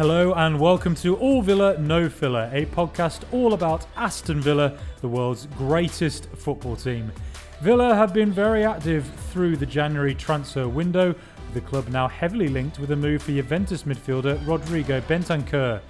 Hello 0.00 0.32
and 0.32 0.58
welcome 0.58 0.94
to 0.94 1.14
All 1.16 1.42
Villa 1.42 1.76
No 1.76 2.08
Filler, 2.08 2.48
a 2.54 2.64
podcast 2.64 3.22
all 3.34 3.52
about 3.52 3.86
Aston 3.96 4.40
Villa, 4.40 4.78
the 5.02 5.08
world's 5.08 5.44
greatest 5.58 6.30
football 6.36 6.74
team. 6.74 7.12
Villa 7.60 7.94
have 7.94 8.14
been 8.14 8.32
very 8.32 8.64
active 8.64 9.06
through 9.30 9.58
the 9.58 9.66
January 9.66 10.14
transfer 10.14 10.66
window, 10.66 11.08
with 11.08 11.52
the 11.52 11.60
club 11.60 11.88
now 11.88 12.08
heavily 12.08 12.48
linked 12.48 12.78
with 12.78 12.92
a 12.92 12.96
move 12.96 13.22
for 13.22 13.32
Juventus 13.32 13.82
midfielder 13.82 14.40
Rodrigo 14.46 15.02
Bentancur. 15.02 15.82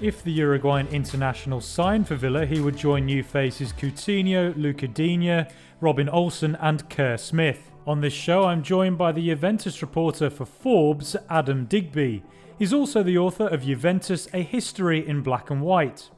If 0.00 0.22
the 0.22 0.30
Uruguayan 0.30 0.86
international 0.86 1.60
signed 1.60 2.06
for 2.06 2.14
Villa, 2.14 2.46
he 2.46 2.60
would 2.60 2.76
join 2.76 3.06
new 3.06 3.24
faces 3.24 3.72
Coutinho, 3.72 4.56
Luca 4.56 5.48
Robin 5.80 6.08
Olsen, 6.08 6.56
and 6.60 6.88
Kerr 6.88 7.16
Smith. 7.16 7.69
On 7.86 8.02
this 8.02 8.12
show, 8.12 8.44
I'm 8.44 8.62
joined 8.62 8.98
by 8.98 9.10
the 9.10 9.26
Juventus 9.26 9.80
reporter 9.80 10.28
for 10.28 10.44
Forbes, 10.44 11.16
Adam 11.30 11.64
Digby. 11.64 12.22
He's 12.58 12.74
also 12.74 13.02
the 13.02 13.16
author 13.16 13.46
of 13.46 13.62
Juventus 13.62 14.28
A 14.34 14.42
History 14.42 15.06
in 15.08 15.22
Black 15.22 15.48
and 15.48 15.62
White. 15.62 16.10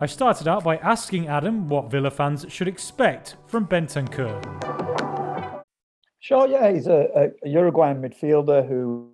I 0.00 0.06
started 0.06 0.48
out 0.48 0.64
by 0.64 0.78
asking 0.78 1.28
Adam 1.28 1.68
what 1.68 1.90
Villa 1.90 2.10
fans 2.10 2.46
should 2.48 2.68
expect 2.68 3.36
from 3.46 3.66
Bentancur. 3.66 4.40
Sure, 6.20 6.48
yeah, 6.48 6.72
he's 6.72 6.86
a, 6.86 7.30
a 7.44 7.48
Uruguayan 7.48 8.00
midfielder 8.00 8.66
who, 8.66 9.10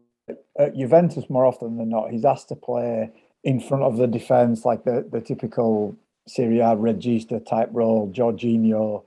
at 0.56 0.76
Juventus, 0.76 1.28
more 1.28 1.44
often 1.44 1.76
than 1.76 1.88
not, 1.88 2.12
he's 2.12 2.24
asked 2.24 2.48
to 2.50 2.56
play 2.56 3.10
in 3.42 3.58
front 3.58 3.82
of 3.82 3.96
the 3.96 4.06
defence, 4.06 4.64
like 4.64 4.84
the, 4.84 5.04
the 5.10 5.20
typical 5.20 5.96
Serie 6.28 6.60
A 6.60 6.76
regista 6.76 7.44
type 7.44 7.68
role, 7.72 8.08
Jorginho, 8.12 9.02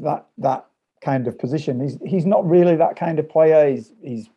that 0.00 0.26
that 0.38 0.66
kind 1.02 1.26
of 1.26 1.38
position. 1.38 1.80
He's 1.80 1.98
he's 2.04 2.26
not 2.26 2.48
really 2.48 2.76
that 2.76 2.96
kind 2.96 3.18
of 3.18 3.28
player. 3.28 3.70
He's 3.70 3.92
he's 4.02 4.28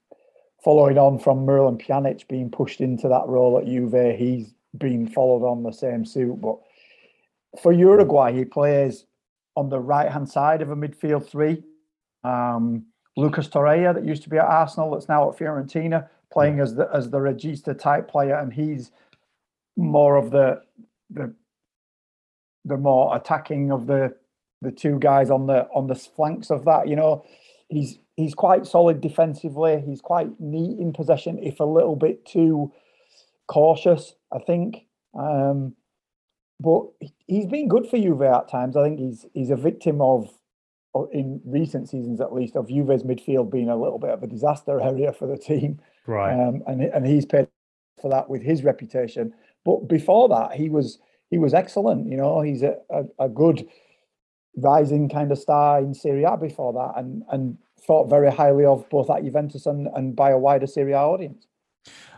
following 0.65 0.97
on 0.97 1.19
from 1.19 1.45
Miralem 1.45 1.79
Pjanic 1.79 2.27
being 2.27 2.49
pushed 2.49 2.81
into 2.81 3.07
that 3.07 3.27
role 3.27 3.59
at 3.59 3.67
Juve, 3.67 4.17
he's 4.17 4.55
been 4.75 5.07
followed 5.07 5.47
on 5.47 5.61
the 5.61 5.71
same 5.71 6.03
suit. 6.03 6.41
But 6.41 6.57
for 7.61 7.71
Uruguay, 7.71 8.33
he 8.33 8.45
plays 8.45 9.05
on 9.55 9.69
the 9.69 9.79
right 9.79 10.11
hand 10.11 10.27
side 10.27 10.63
of 10.63 10.71
a 10.71 10.75
midfield 10.75 11.29
three. 11.29 11.63
Um, 12.23 12.87
Lucas 13.15 13.47
Torreira, 13.47 13.93
that 13.93 14.03
used 14.03 14.23
to 14.23 14.29
be 14.29 14.37
at 14.37 14.45
Arsenal, 14.45 14.91
that's 14.91 15.07
now 15.07 15.29
at 15.29 15.37
Fiorentina, 15.37 16.09
playing 16.33 16.59
as 16.59 16.75
the 16.75 16.89
as 16.91 17.11
the 17.11 17.19
regista 17.19 17.77
type 17.77 18.09
player, 18.09 18.35
and 18.35 18.51
he's 18.51 18.91
more 19.77 20.15
of 20.15 20.31
the 20.31 20.61
the 21.11 21.33
the 22.65 22.75
more 22.75 23.15
attacking 23.15 23.71
of 23.71 23.85
the 23.85 24.15
the 24.65 24.71
two 24.71 24.99
guys 24.99 25.29
on 25.29 25.47
the 25.47 25.67
on 25.73 25.87
the 25.87 25.95
flanks 25.95 26.49
of 26.49 26.65
that. 26.65 26.87
You 26.87 26.95
know, 26.95 27.25
he's 27.69 27.99
he's 28.15 28.33
quite 28.33 28.65
solid 28.65 29.01
defensively. 29.01 29.81
He's 29.85 30.01
quite 30.01 30.39
neat 30.39 30.79
in 30.79 30.93
possession, 30.93 31.39
if 31.41 31.59
a 31.59 31.65
little 31.65 31.95
bit 31.95 32.25
too 32.25 32.71
cautious, 33.47 34.13
I 34.33 34.39
think. 34.39 34.85
Um, 35.17 35.75
but 36.59 36.83
he's 37.27 37.45
been 37.45 37.67
good 37.67 37.87
for 37.87 37.97
Juve 37.97 38.21
at 38.21 38.49
times. 38.49 38.77
I 38.77 38.83
think 38.83 38.99
he's 38.99 39.25
he's 39.33 39.49
a 39.49 39.55
victim 39.55 40.01
of, 40.01 40.29
in 41.11 41.41
recent 41.45 41.89
seasons 41.89 42.21
at 42.21 42.33
least, 42.33 42.55
of 42.55 42.67
Juve's 42.67 43.03
midfield 43.03 43.51
being 43.51 43.69
a 43.69 43.77
little 43.77 43.99
bit 43.99 44.11
of 44.11 44.23
a 44.23 44.27
disaster 44.27 44.79
area 44.81 45.11
for 45.11 45.27
the 45.27 45.37
team. 45.37 45.79
Right. 46.07 46.33
Um, 46.33 46.63
and 46.67 46.81
and 46.81 47.05
he's 47.05 47.25
paid 47.25 47.47
for 48.01 48.09
that 48.09 48.29
with 48.29 48.41
his 48.41 48.63
reputation. 48.63 49.33
But 49.63 49.87
before 49.87 50.29
that, 50.29 50.53
he 50.53 50.69
was 50.69 50.99
he 51.29 51.37
was 51.37 51.53
excellent. 51.53 52.09
You 52.09 52.17
know, 52.17 52.41
he's 52.41 52.63
a, 52.63 52.77
a, 52.89 53.25
a 53.25 53.29
good 53.29 53.67
rising 54.57 55.09
kind 55.09 55.31
of 55.31 55.37
star 55.37 55.79
in 55.79 55.93
Serie 55.93 56.23
A 56.23 56.37
before 56.37 56.73
that, 56.73 56.99
and 56.99 57.23
and 57.31 57.57
thought 57.81 58.09
very 58.09 58.31
highly 58.31 58.65
of 58.65 58.89
both 58.89 59.09
at 59.09 59.23
Juventus 59.23 59.65
and, 59.65 59.87
and 59.95 60.15
by 60.15 60.31
a 60.31 60.37
wider 60.37 60.67
Serie 60.67 60.93
A 60.93 60.97
audience. 60.99 61.47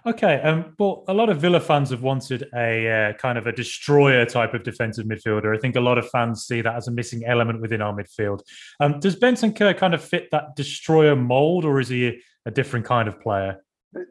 Okay, 0.05 0.39
um, 0.41 0.73
well, 0.79 1.03
a 1.09 1.13
lot 1.13 1.29
of 1.29 1.41
Villa 1.41 1.59
fans 1.59 1.89
have 1.89 2.01
wanted 2.01 2.47
a 2.55 2.89
uh, 2.89 3.13
kind 3.13 3.37
of 3.37 3.45
a 3.47 3.51
destroyer 3.51 4.25
type 4.25 4.53
of 4.53 4.63
defensive 4.63 5.05
midfielder. 5.05 5.53
I 5.53 5.59
think 5.59 5.75
a 5.75 5.81
lot 5.81 5.97
of 5.97 6.09
fans 6.09 6.45
see 6.45 6.61
that 6.61 6.75
as 6.75 6.87
a 6.87 6.91
missing 6.91 7.25
element 7.25 7.59
within 7.59 7.81
our 7.81 7.93
midfield. 7.93 8.41
Um, 8.79 9.01
does 9.01 9.17
Bentancur 9.17 9.77
kind 9.77 9.93
of 9.93 10.01
fit 10.01 10.31
that 10.31 10.55
destroyer 10.55 11.15
mold, 11.15 11.65
or 11.65 11.81
is 11.81 11.89
he 11.89 12.21
a 12.45 12.51
different 12.51 12.85
kind 12.85 13.09
of 13.09 13.19
player? 13.19 13.57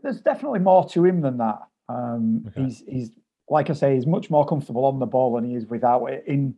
There's 0.03 0.21
definitely 0.21 0.59
more 0.59 0.87
to 0.91 1.05
him 1.05 1.23
than 1.23 1.39
that. 1.39 1.61
Um, 1.89 2.45
okay. 2.49 2.65
He's 2.65 2.83
he's 2.87 3.11
like 3.49 3.71
I 3.71 3.73
say, 3.73 3.95
he's 3.95 4.07
much 4.07 4.29
more 4.29 4.45
comfortable 4.45 4.85
on 4.85 4.99
the 4.99 5.07
ball 5.07 5.35
than 5.35 5.49
he 5.49 5.55
is 5.55 5.67
without 5.67 6.05
it. 6.07 6.25
In 6.27 6.57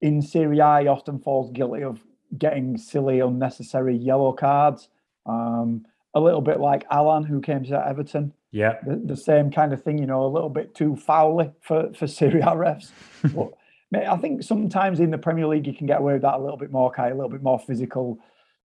in 0.00 0.22
Serie 0.22 0.58
A, 0.58 0.80
he 0.80 0.88
often 0.88 1.18
falls 1.18 1.50
guilty 1.50 1.82
of 1.82 2.00
getting 2.36 2.78
silly, 2.78 3.20
unnecessary 3.20 3.96
yellow 3.96 4.32
cards. 4.32 4.88
Um, 5.26 5.86
a 6.14 6.20
little 6.20 6.40
bit 6.40 6.60
like 6.60 6.86
Allan, 6.90 7.24
who 7.24 7.40
came 7.40 7.64
to 7.64 7.86
Everton. 7.86 8.32
Yeah, 8.52 8.78
the, 8.84 8.96
the, 8.96 9.16
same 9.16 9.50
kind 9.50 9.72
of 9.72 9.82
thing. 9.82 9.98
You 9.98 10.06
know, 10.06 10.24
a 10.24 10.26
little 10.26 10.48
bit 10.48 10.74
too 10.74 10.96
foully 10.96 11.52
for 11.60 11.92
for 11.94 12.06
Serie 12.08 12.40
A 12.40 12.46
refs. 12.46 12.90
but 13.34 13.52
I 13.94 14.16
think 14.16 14.42
sometimes 14.42 14.98
in 14.98 15.10
the 15.10 15.18
Premier 15.18 15.46
League 15.46 15.66
you 15.66 15.74
can 15.74 15.86
get 15.86 16.00
away 16.00 16.14
with 16.14 16.22
that 16.22 16.34
a 16.34 16.42
little 16.42 16.56
bit 16.56 16.72
more, 16.72 16.90
Kai, 16.90 17.08
a 17.08 17.14
little 17.14 17.30
bit 17.30 17.42
more 17.42 17.60
physical, 17.60 18.18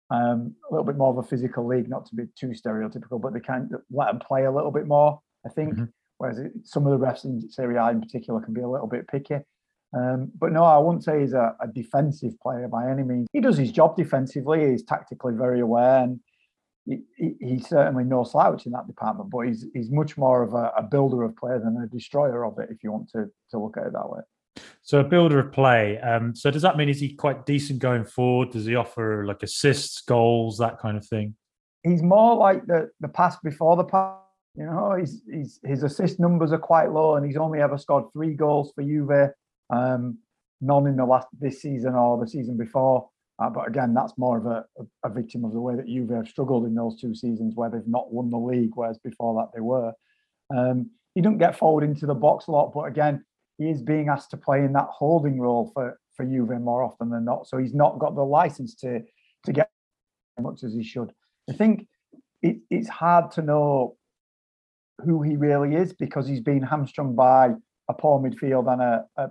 um, 0.09 0.55
a 0.69 0.73
little 0.73 0.85
bit 0.85 0.97
more 0.97 1.09
of 1.11 1.17
a 1.17 1.23
physical 1.23 1.67
league. 1.67 1.87
Not 1.87 2.07
to 2.07 2.15
be 2.15 2.23
too 2.35 2.47
stereotypical, 2.47 3.21
but 3.21 3.33
they 3.33 3.39
can 3.39 3.69
let 3.91 4.07
them 4.07 4.19
play 4.19 4.45
a 4.45 4.51
little 4.51 4.71
bit 4.71 4.87
more. 4.87 5.21
I 5.45 5.49
think. 5.49 5.75
Mm-hmm. 5.75 5.85
Whereas 6.17 6.39
it, 6.39 6.53
some 6.63 6.87
of 6.87 6.97
the 6.97 7.05
refs 7.05 7.25
in 7.25 7.47
Serie 7.49 7.77
A 7.77 7.89
in 7.89 8.01
particular 8.01 8.41
can 8.41 8.53
be 8.53 8.61
a 8.61 8.67
little 8.67 8.87
bit 8.87 9.07
picky. 9.07 9.35
Um, 9.95 10.31
but 10.37 10.51
no, 10.51 10.63
I 10.63 10.77
wouldn't 10.77 11.05
say 11.05 11.21
he's 11.21 11.33
a, 11.33 11.55
a, 11.61 11.67
defensive 11.67 12.37
player 12.41 12.67
by 12.67 12.89
any 12.89 13.03
means. 13.03 13.29
He 13.31 13.39
does 13.39 13.57
his 13.57 13.71
job 13.71 13.95
defensively. 13.95 14.69
He's 14.71 14.83
tactically 14.83 15.33
very 15.33 15.61
aware, 15.61 16.03
and 16.03 16.19
he, 16.85 16.99
he, 17.15 17.35
he's 17.39 17.69
certainly 17.69 18.03
no 18.03 18.25
slouch 18.25 18.65
in 18.65 18.73
that 18.73 18.87
department. 18.87 19.29
But 19.29 19.47
he's 19.47 19.65
he's 19.73 19.89
much 19.89 20.17
more 20.17 20.43
of 20.43 20.53
a, 20.53 20.73
a, 20.77 20.83
builder 20.83 21.23
of 21.23 21.37
play 21.37 21.57
than 21.57 21.81
a 21.81 21.87
destroyer 21.87 22.43
of 22.43 22.59
it, 22.59 22.69
if 22.71 22.83
you 22.83 22.91
want 22.91 23.09
to 23.11 23.27
to 23.51 23.57
look 23.57 23.77
at 23.77 23.87
it 23.87 23.93
that 23.93 24.09
way. 24.09 24.19
So 24.81 24.99
a 24.99 25.03
builder 25.03 25.39
of 25.39 25.53
play. 25.53 25.97
Um, 25.99 26.35
so 26.35 26.51
does 26.51 26.61
that 26.63 26.75
mean 26.75 26.89
is 26.89 26.99
he 26.99 27.13
quite 27.13 27.45
decent 27.45 27.79
going 27.79 28.03
forward? 28.03 28.51
Does 28.51 28.65
he 28.65 28.75
offer 28.75 29.25
like 29.25 29.43
assists, 29.43 30.01
goals, 30.01 30.57
that 30.57 30.77
kind 30.79 30.97
of 30.97 31.05
thing? 31.05 31.35
He's 31.83 32.03
more 32.03 32.35
like 32.35 32.65
the 32.65 32.89
the 32.99 33.07
pass 33.07 33.37
before 33.41 33.77
the 33.77 33.85
pass. 33.85 34.19
You 34.57 34.65
know, 34.65 34.95
he's, 34.97 35.21
he's 35.31 35.59
his 35.63 35.83
assist 35.83 36.19
numbers 36.19 36.51
are 36.51 36.57
quite 36.57 36.91
low, 36.91 37.15
and 37.15 37.25
he's 37.25 37.37
only 37.37 37.61
ever 37.61 37.77
scored 37.77 38.11
three 38.11 38.33
goals 38.33 38.73
for 38.75 38.83
Juve 38.83 39.31
um, 39.69 40.17
none 40.61 40.87
in 40.87 40.95
the 40.95 41.05
last 41.05 41.27
this 41.39 41.61
season 41.61 41.93
or 41.93 42.19
the 42.19 42.29
season 42.29 42.57
before. 42.57 43.09
Uh, 43.37 43.49
but 43.49 43.67
again, 43.67 43.93
that's 43.93 44.13
more 44.17 44.37
of 44.37 44.45
a, 44.45 44.63
a, 45.03 45.09
victim 45.09 45.43
of 45.43 45.51
the 45.51 45.59
way 45.59 45.75
that 45.75 45.87
Juve 45.87 46.09
have 46.11 46.27
struggled 46.27 46.65
in 46.65 46.73
those 46.73 46.99
two 46.99 47.13
seasons 47.13 47.53
where 47.53 47.69
they've 47.69 47.85
not 47.85 48.13
won 48.13 48.29
the 48.29 48.37
league, 48.37 48.71
whereas 48.75 48.97
before 48.99 49.35
that 49.35 49.49
they 49.53 49.59
were. 49.59 49.91
Um, 50.55 50.89
he 51.15 51.21
doesn't 51.21 51.39
get 51.39 51.57
forward 51.57 51.83
into 51.83 52.05
the 52.05 52.13
box 52.13 52.47
a 52.47 52.51
lot, 52.51 52.73
but 52.73 52.83
again, 52.83 53.25
he 53.57 53.69
is 53.69 53.81
being 53.81 54.07
asked 54.07 54.31
to 54.31 54.37
play 54.37 54.59
in 54.59 54.71
that 54.73 54.87
holding 54.89 55.39
role 55.39 55.71
for 55.73 55.99
for 56.15 56.25
Juve 56.25 56.61
more 56.61 56.81
often 56.81 57.09
than 57.09 57.25
not. 57.25 57.47
So 57.47 57.57
he's 57.57 57.73
not 57.73 57.99
got 57.99 58.15
the 58.15 58.23
license 58.23 58.73
to 58.75 59.01
to 59.45 59.53
get 59.53 59.69
as 60.37 60.43
much 60.43 60.63
as 60.63 60.73
he 60.73 60.83
should. 60.83 61.11
I 61.49 61.53
think 61.53 61.87
it, 62.41 62.57
it's 62.69 62.89
hard 62.89 63.31
to 63.31 63.41
know 63.41 63.97
who 65.03 65.21
he 65.21 65.35
really 65.35 65.75
is 65.75 65.93
because 65.93 66.27
he's 66.27 66.41
been 66.41 66.63
hamstrung 66.63 67.15
by 67.15 67.51
a 67.89 67.93
poor 67.93 68.19
midfield 68.19 68.71
and 68.71 68.81
a, 68.81 69.05
a, 69.17 69.29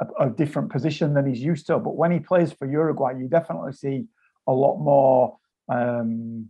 a, 0.00 0.26
a, 0.26 0.30
different 0.30 0.70
position 0.70 1.14
than 1.14 1.26
he's 1.26 1.40
used 1.40 1.66
to. 1.66 1.78
But 1.78 1.96
when 1.96 2.10
he 2.10 2.18
plays 2.18 2.52
for 2.52 2.66
Uruguay, 2.66 3.14
you 3.18 3.28
definitely 3.28 3.72
see 3.72 4.06
a 4.46 4.52
lot 4.52 4.78
more. 4.78 5.36
Um, 5.68 6.48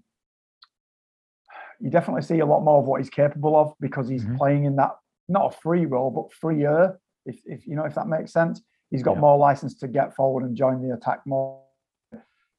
you 1.81 1.91
definitely 1.91 2.22
see 2.22 2.41
a 2.41 2.47
lot 2.47 2.62
more 2.62 2.78
of 2.78 2.87
what 2.87 3.00
he's 3.00 3.11
capable 3.11 3.56
of 3.56 3.72
because 3.81 4.09
he's 4.09 4.25
mm-hmm. 4.25 4.37
playing 4.37 4.65
in 4.65 4.77
that 4.77 4.93
not 5.28 5.55
a 5.55 5.59
free 5.59 5.87
role 5.87 6.11
but 6.11 6.33
freer. 6.33 6.99
If, 7.25 7.41
if 7.44 7.66
you 7.66 7.77
know 7.77 7.84
if 7.84 7.94
that 7.94 8.09
makes 8.09 8.33
sense, 8.33 8.61
he's 8.91 9.03
got 9.03 9.15
yeah. 9.15 9.21
more 9.21 9.38
license 9.38 9.75
to 9.78 9.88
get 9.88 10.15
forward 10.15 10.44
and 10.44 10.56
join 10.56 10.87
the 10.87 10.94
attack 10.94 11.21
more. 11.27 11.62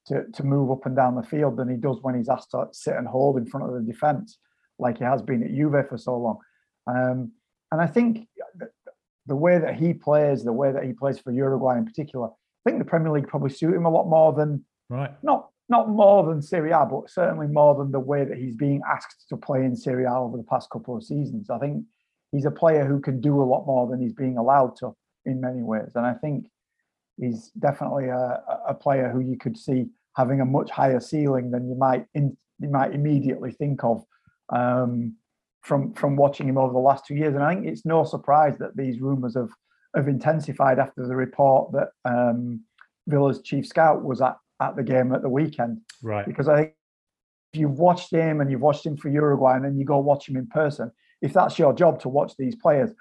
To, 0.07 0.23
to 0.33 0.43
move 0.43 0.71
up 0.71 0.87
and 0.87 0.95
down 0.95 1.13
the 1.13 1.21
field 1.21 1.57
than 1.57 1.69
he 1.69 1.77
does 1.77 1.99
when 2.01 2.15
he's 2.15 2.27
asked 2.27 2.49
to 2.51 2.65
sit 2.71 2.95
and 2.95 3.07
hold 3.07 3.37
in 3.37 3.45
front 3.45 3.67
of 3.67 3.73
the 3.75 3.81
defence, 3.81 4.39
like 4.79 4.97
he 4.97 5.03
has 5.03 5.21
been 5.21 5.43
at 5.43 5.53
Juve 5.53 5.87
for 5.87 5.95
so 5.95 6.17
long. 6.17 6.39
Um, 6.87 7.33
and 7.71 7.79
I 7.79 7.87
think 7.87 8.27
the 9.27 9.35
way 9.35 9.59
that 9.59 9.75
he 9.75 9.93
plays, 9.93 10.43
the 10.43 10.53
way 10.53 10.71
that 10.71 10.83
he 10.83 10.93
plays 10.93 11.19
for 11.19 11.31
Uruguay 11.31 11.77
in 11.77 11.85
particular, 11.85 12.27
I 12.27 12.69
think 12.69 12.79
the 12.79 12.89
Premier 12.89 13.11
League 13.11 13.27
probably 13.27 13.49
suit 13.49 13.73
him 13.73 13.85
a 13.85 13.89
lot 13.89 14.07
more 14.07 14.33
than 14.33 14.65
right. 14.89 15.11
Not 15.23 15.49
not 15.69 15.89
more 15.89 16.25
than 16.25 16.41
Serie 16.41 16.71
A, 16.71 16.85
but 16.85 17.09
certainly 17.09 17.47
more 17.47 17.75
than 17.75 17.91
the 17.91 17.99
way 17.99 18.25
that 18.25 18.37
he's 18.37 18.55
being 18.55 18.81
asked 18.91 19.27
to 19.29 19.37
play 19.37 19.63
in 19.63 19.75
Serie 19.75 20.03
A 20.03 20.13
over 20.13 20.35
the 20.35 20.43
past 20.43 20.69
couple 20.69 20.97
of 20.97 21.03
seasons. 21.03 21.49
I 21.49 21.59
think 21.59 21.85
he's 22.31 22.45
a 22.45 22.51
player 22.51 22.85
who 22.85 22.99
can 22.99 23.21
do 23.21 23.41
a 23.41 23.43
lot 23.43 23.65
more 23.65 23.87
than 23.87 24.01
he's 24.01 24.13
being 24.13 24.37
allowed 24.37 24.75
to 24.77 24.95
in 25.25 25.39
many 25.39 25.61
ways, 25.61 25.91
and 25.95 26.05
I 26.05 26.13
think 26.13 26.47
he's 27.17 27.51
definitely 27.51 28.07
a, 28.07 28.43
a 28.67 28.73
player 28.73 29.09
who 29.09 29.19
you 29.19 29.37
could 29.37 29.57
see 29.57 29.87
having 30.15 30.41
a 30.41 30.45
much 30.45 30.69
higher 30.69 30.99
ceiling 30.99 31.51
than 31.51 31.69
you 31.69 31.75
might 31.75 32.05
in, 32.13 32.35
you 32.59 32.69
might 32.69 32.93
immediately 32.93 33.51
think 33.51 33.83
of. 33.83 34.03
Um, 34.49 35.15
from 35.61 35.93
from 35.93 36.15
watching 36.15 36.47
him 36.47 36.57
over 36.57 36.73
the 36.73 36.79
last 36.79 37.05
two 37.05 37.15
years. 37.15 37.35
And 37.35 37.43
I 37.43 37.53
think 37.53 37.67
it's 37.67 37.85
no 37.85 38.03
surprise 38.03 38.57
that 38.57 38.75
these 38.75 38.99
rumours 38.99 39.35
have 39.35 39.49
have 39.95 40.07
intensified 40.07 40.79
after 40.79 41.07
the 41.07 41.15
report 41.15 41.71
that 41.73 41.89
um, 42.05 42.61
Villa's 43.07 43.41
chief 43.41 43.67
scout 43.67 44.03
was 44.03 44.21
at, 44.21 44.37
at 44.61 44.75
the 44.75 44.83
game 44.83 45.13
at 45.13 45.21
the 45.21 45.29
weekend. 45.29 45.81
Right. 46.01 46.25
Because 46.25 46.47
I 46.47 46.55
think 46.57 46.73
if 47.53 47.59
you've 47.59 47.79
watched 47.79 48.11
him 48.11 48.39
and 48.39 48.49
you've 48.49 48.61
watched 48.61 48.85
him 48.85 48.95
for 48.95 49.09
Uruguay 49.09 49.55
and 49.55 49.65
then 49.65 49.77
you 49.77 49.85
go 49.85 49.99
watch 49.99 50.29
him 50.29 50.37
in 50.37 50.47
person, 50.47 50.91
if 51.21 51.33
that's 51.33 51.59
your 51.59 51.73
job 51.73 51.99
to 52.01 52.09
watch 52.09 52.33
these 52.37 52.55
players, 52.55 52.91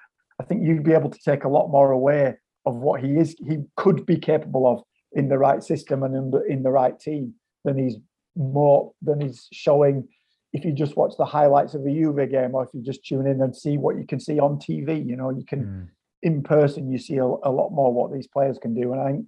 I 0.41 0.45
think 0.45 0.63
you'd 0.65 0.83
be 0.83 0.93
able 0.93 1.11
to 1.11 1.19
take 1.25 1.45
a 1.45 1.49
lot 1.49 1.69
more 1.69 1.93
away 1.93 2.35
of 2.67 2.77
what 2.77 3.01
he 3.01 3.17
is, 3.17 3.37
he 3.47 3.59
could 3.77 4.05
be 4.05 4.17
capable 4.17 4.67
of 4.67 4.83
in 5.13 5.29
the 5.29 5.39
right 5.39 5.63
system 5.63 6.03
and 6.03 6.15
in 6.15 6.31
the, 6.31 6.43
in 6.45 6.63
the 6.63 6.71
right 6.71 6.99
team 6.99 7.35
than 7.65 7.79
he's 7.79 7.97
more 8.37 8.93
than 9.03 9.21
he's 9.21 9.49
showing. 9.53 10.09
If 10.53 10.65
you 10.65 10.73
just 10.73 10.97
watch 10.97 11.15
the 11.17 11.25
highlights 11.25 11.75
of 11.75 11.87
a 11.87 11.91
Juve 11.91 12.29
game, 12.31 12.55
or 12.55 12.65
if 12.65 12.71
you 12.75 12.83
just 12.83 13.05
tune 13.05 13.27
in 13.27 13.41
and 13.41 13.55
see 13.55 13.79
what 13.79 13.97
you 13.97 14.07
can 14.07 14.19
see 14.19 14.41
on 14.41 14.57
TV, 14.57 15.07
you 15.07 15.17
know, 15.17 15.31
you 15.31 15.45
can 15.45 15.65
mm. 15.65 15.89
in 16.23 16.43
person 16.43 16.91
you 16.91 16.99
see 16.99 17.17
a, 17.19 17.25
a, 17.25 17.53
lot 17.53 17.71
more 17.71 17.93
what 17.93 18.13
these 18.13 18.27
players 18.27 18.59
can 18.59 18.75
do. 18.75 18.93
And 18.93 19.01
I 19.01 19.07
think, 19.13 19.27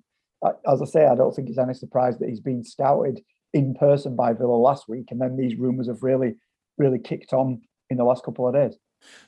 as 0.71 0.83
I 0.83 0.87
say, 0.87 1.07
I 1.07 1.15
don't 1.15 1.35
think 1.35 1.49
it's 1.49 1.59
any 1.59 1.75
surprise 1.75 2.19
that 2.19 2.29
he's 2.29 2.41
been 2.41 2.65
scouted 2.65 3.21
in 3.55 3.75
person 3.75 4.17
by 4.17 4.33
Villa 4.33 4.57
last 4.57 4.89
week, 4.89 5.09
and 5.11 5.21
then 5.21 5.37
these 5.37 5.57
rumours 5.57 5.87
have 5.87 6.03
really, 6.03 6.35
really 6.79 6.99
kicked 6.99 7.33
on 7.33 7.63
in 7.91 7.99
the 7.99 8.05
last 8.05 8.25
couple 8.25 8.49
of 8.49 8.55
days. 8.55 8.77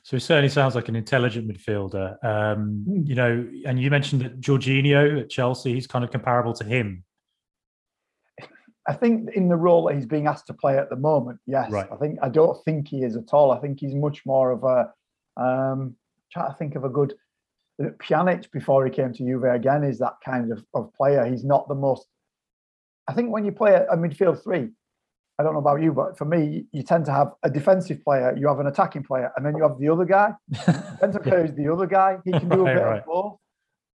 So 0.03 0.17
he 0.17 0.21
certainly 0.21 0.49
sounds 0.49 0.75
like 0.75 0.89
an 0.89 0.97
intelligent 0.97 1.49
midfielder. 1.49 2.25
Um, 2.25 2.85
hmm. 2.87 3.03
you 3.07 3.15
know, 3.15 3.49
and 3.67 3.81
you 3.81 3.91
mentioned 3.91 4.23
that 4.23 4.41
Jorginho 4.41 5.21
at 5.21 5.31
Chelsea, 5.31 5.75
he's 5.75 5.87
kind 5.87 6.05
of 6.05 6.11
comparable 6.11 6.53
to 6.55 6.65
him. 6.65 7.05
I 8.87 8.93
think 8.93 9.31
in 9.35 9.49
the 9.49 9.57
role 9.57 9.87
that 9.87 9.95
he's 9.95 10.07
being 10.07 10.27
asked 10.27 10.47
to 10.49 10.55
play 10.55 10.77
at 10.77 10.91
the 10.91 10.97
moment, 10.97 11.41
yes. 11.47 11.71
Right. 11.71 11.89
I 11.91 11.97
think 11.97 12.19
I 12.23 12.29
don't 12.29 12.63
think 12.65 12.89
he 12.89 13.03
is 13.03 13.17
at 13.17 13.33
all. 13.33 13.51
I 13.51 13.59
think 13.59 13.81
he's 13.81 13.95
much 13.95 14.25
more 14.27 14.51
of 14.51 14.65
a 14.65 14.93
um 15.43 15.97
try 16.33 16.49
to 16.49 16.55
think 16.55 16.75
of 16.75 16.85
a 16.85 16.89
good 16.89 17.15
Pjanic 17.81 18.51
before 18.53 18.85
he 18.85 18.91
came 18.91 19.13
to 19.13 19.25
Juve 19.25 19.45
again 19.45 19.83
is 19.83 19.99
that 19.99 20.15
kind 20.25 20.53
of, 20.53 20.65
of 20.75 20.93
player. 20.95 21.25
He's 21.25 21.45
not 21.45 21.67
the 21.69 21.75
most 21.75 22.07
I 23.09 23.13
think 23.13 23.31
when 23.31 23.45
you 23.45 23.53
play 23.53 23.75
a, 23.75 23.97
midfield 23.97 24.43
three, 24.43 24.71
I 25.39 25.43
don't 25.43 25.53
know 25.53 25.59
about 25.59 25.83
you, 25.83 25.93
but 25.93 26.17
for 26.17 26.25
me, 26.25 26.65
you 26.73 26.83
tend 26.83 27.05
to 27.07 27.13
have 27.13 27.33
a 27.43 27.51
defensive 27.51 28.03
player, 28.03 28.35
you 28.37 28.49
have 28.49 28.61
an 28.61 28.67
attacking 28.67 29.03
player, 29.03 29.31
and 29.37 29.45
then 29.45 29.57
you 29.57 29.63
have 29.63 29.79
the 29.79 29.89
other 29.89 30.05
guy. 30.05 30.33
Bentancur 30.53 31.27
yeah. 31.27 31.45
is 31.45 31.55
the 31.55 31.71
other 31.71 31.87
guy. 31.87 32.19
He 32.25 32.33
can 32.33 32.49
do 32.49 32.65
right, 32.65 32.77
a 32.77 32.79
bit 32.79 32.85
right. 32.85 32.99
of 33.01 33.07
both. 33.07 33.37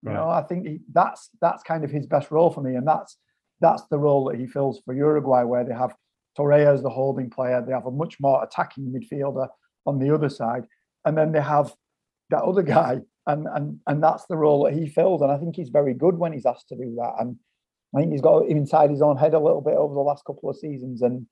You 0.03 0.11
know, 0.11 0.29
I 0.29 0.43
think 0.43 0.67
he, 0.67 0.79
that's 0.93 1.29
that's 1.41 1.63
kind 1.63 1.85
of 1.85 1.91
his 1.91 2.07
best 2.07 2.31
role 2.31 2.51
for 2.51 2.61
me, 2.61 2.77
and 2.77 2.87
that's 2.87 3.17
that's 3.61 3.85
the 3.91 3.99
role 3.99 4.25
that 4.27 4.39
he 4.39 4.47
fills 4.47 4.81
for 4.85 4.95
Uruguay, 4.95 5.43
where 5.43 5.65
they 5.65 5.75
have 5.75 5.95
Torreira 6.39 6.75
as 6.75 6.83
the 6.83 6.91
holding 6.91 7.31
player. 7.31 7.63
They 7.65 7.73
have 7.73 7.87
a 7.87 7.91
much 7.91 8.17
more 8.21 8.43
attacking 8.43 8.93
midfielder 8.93 9.49
on 9.87 9.99
the 9.99 10.15
other 10.15 10.29
side, 10.29 10.65
and 11.05 11.17
then 11.17 11.33
they 11.33 11.41
have 11.41 11.73
that 12.31 12.43
other 12.43 12.63
guy, 12.63 13.01
and 13.27 13.47
and 13.47 13.81
and 13.87 14.03
that's 14.03 14.27
the 14.27 14.37
role 14.37 14.65
that 14.65 14.75
he 14.75 14.89
fills. 14.89 15.23
And 15.23 15.33
I 15.33 15.39
think 15.39 15.57
he's 15.57 15.71
very 15.71 15.95
good 15.95 16.19
when 16.19 16.33
he's 16.33 16.47
asked 16.47 16.69
to 16.69 16.77
do 16.77 16.95
that. 16.97 17.15
And 17.19 17.37
I 17.95 18.01
think 18.01 18.13
he's 18.13 18.21
got 18.21 18.47
inside 18.47 18.91
his 18.91 19.03
own 19.03 19.17
head 19.17 19.35
a 19.35 19.41
little 19.41 19.63
bit 19.63 19.75
over 19.75 19.95
the 19.95 20.01
last 20.01 20.25
couple 20.25 20.51
of 20.51 20.57
seasons 20.57 21.03
and 21.03 21.27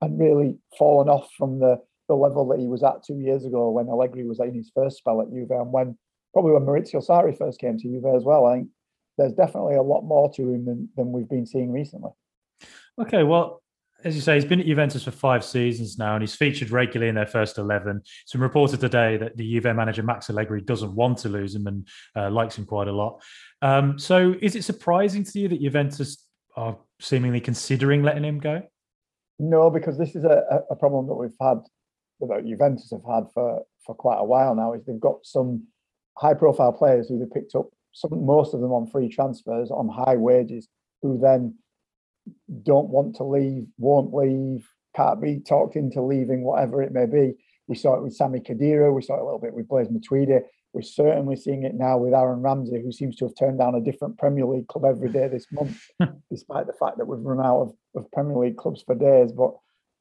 and 0.00 0.18
really 0.18 0.58
fallen 0.78 1.08
off 1.08 1.28
from 1.36 1.58
the 1.58 1.80
the 2.08 2.14
level 2.14 2.46
that 2.48 2.58
he 2.58 2.66
was 2.66 2.82
at 2.82 3.04
two 3.04 3.18
years 3.18 3.44
ago 3.44 3.70
when 3.70 3.88
Allegri 3.88 4.26
was 4.26 4.40
in 4.40 4.54
his 4.54 4.70
first 4.74 4.98
spell 4.98 5.22
at 5.22 5.30
Juve 5.30 5.50
and 5.50 5.72
when 5.72 5.96
probably 6.32 6.52
when 6.52 6.66
Maurizio 6.66 7.06
Sarri 7.06 7.36
first 7.36 7.60
came 7.60 7.78
to 7.78 7.88
Juve 7.88 8.14
as 8.16 8.24
well. 8.24 8.46
I 8.46 8.56
think 8.56 8.68
there's 9.18 9.32
definitely 9.32 9.76
a 9.76 9.82
lot 9.82 10.02
more 10.02 10.32
to 10.34 10.42
him 10.42 10.64
than, 10.64 10.88
than 10.96 11.12
we've 11.12 11.28
been 11.28 11.46
seeing 11.46 11.70
recently. 11.72 12.10
Okay, 13.00 13.22
well, 13.22 13.62
as 14.04 14.14
you 14.14 14.20
say, 14.20 14.34
he's 14.34 14.44
been 14.44 14.60
at 14.60 14.66
Juventus 14.66 15.04
for 15.04 15.12
five 15.12 15.44
seasons 15.44 15.96
now, 15.98 16.14
and 16.14 16.22
he's 16.22 16.34
featured 16.34 16.70
regularly 16.70 17.08
in 17.08 17.14
their 17.14 17.26
first 17.26 17.56
eleven. 17.58 18.02
It's 18.22 18.32
been 18.32 18.40
reported 18.40 18.80
today 18.80 19.16
that 19.16 19.36
the 19.36 19.48
Juve 19.48 19.74
manager 19.76 20.02
Max 20.02 20.28
Allegri 20.28 20.60
doesn't 20.60 20.94
want 20.94 21.18
to 21.18 21.28
lose 21.28 21.54
him 21.54 21.66
and 21.66 21.88
uh, 22.16 22.30
likes 22.30 22.58
him 22.58 22.66
quite 22.66 22.88
a 22.88 22.92
lot. 22.92 23.22
Um, 23.60 23.98
so, 23.98 24.34
is 24.42 24.56
it 24.56 24.64
surprising 24.64 25.24
to 25.24 25.38
you 25.38 25.48
that 25.48 25.60
Juventus 25.60 26.26
are 26.56 26.76
seemingly 27.00 27.40
considering 27.40 28.02
letting 28.02 28.24
him 28.24 28.40
go? 28.40 28.62
No, 29.38 29.70
because 29.70 29.98
this 29.98 30.14
is 30.14 30.24
a, 30.24 30.62
a 30.70 30.76
problem 30.76 31.06
that 31.06 31.14
we've 31.14 31.30
had 31.40 31.58
that 32.20 32.46
Juventus 32.46 32.90
have 32.90 33.04
had 33.08 33.24
for 33.32 33.62
for 33.86 33.94
quite 33.94 34.18
a 34.18 34.24
while 34.24 34.54
now. 34.54 34.72
Is 34.72 34.84
they've 34.84 35.00
got 35.00 35.24
some 35.24 35.66
high 36.18 36.34
profile 36.34 36.72
players 36.72 37.08
who 37.08 37.18
they 37.18 37.26
picked 37.32 37.54
up, 37.54 37.68
some 37.92 38.24
most 38.24 38.54
of 38.54 38.60
them 38.60 38.72
on 38.72 38.86
free 38.86 39.08
transfers 39.08 39.70
on 39.70 39.88
high 39.88 40.16
wages, 40.16 40.68
who 41.02 41.18
then 41.18 41.56
don't 42.62 42.88
want 42.88 43.16
to 43.16 43.24
leave, 43.24 43.66
won't 43.78 44.14
leave, 44.14 44.68
can't 44.94 45.20
be 45.20 45.40
talked 45.40 45.76
into 45.76 46.02
leaving, 46.02 46.42
whatever 46.42 46.82
it 46.82 46.92
may 46.92 47.06
be. 47.06 47.34
We 47.68 47.76
saw 47.76 47.94
it 47.94 48.02
with 48.02 48.14
Sami 48.14 48.40
Khedira, 48.40 48.94
we 48.94 49.02
saw 49.02 49.16
it 49.16 49.22
a 49.22 49.24
little 49.24 49.38
bit 49.38 49.54
with 49.54 49.68
Blaise 49.68 49.88
Matuidi. 49.88 50.42
We're 50.72 50.82
certainly 50.82 51.36
seeing 51.36 51.64
it 51.64 51.74
now 51.74 51.98
with 51.98 52.14
Aaron 52.14 52.40
Ramsey, 52.40 52.80
who 52.82 52.92
seems 52.92 53.16
to 53.16 53.26
have 53.26 53.34
turned 53.38 53.58
down 53.58 53.74
a 53.74 53.80
different 53.80 54.18
Premier 54.18 54.46
League 54.46 54.68
club 54.68 54.86
every 54.86 55.10
day 55.10 55.28
this 55.28 55.46
month, 55.52 55.78
despite 56.30 56.66
the 56.66 56.72
fact 56.72 56.96
that 56.98 57.06
we've 57.06 57.20
run 57.20 57.44
out 57.44 57.60
of, 57.60 57.72
of 57.94 58.10
Premier 58.10 58.38
League 58.38 58.56
clubs 58.56 58.82
for 58.82 58.94
days. 58.94 59.32
But 59.32 59.52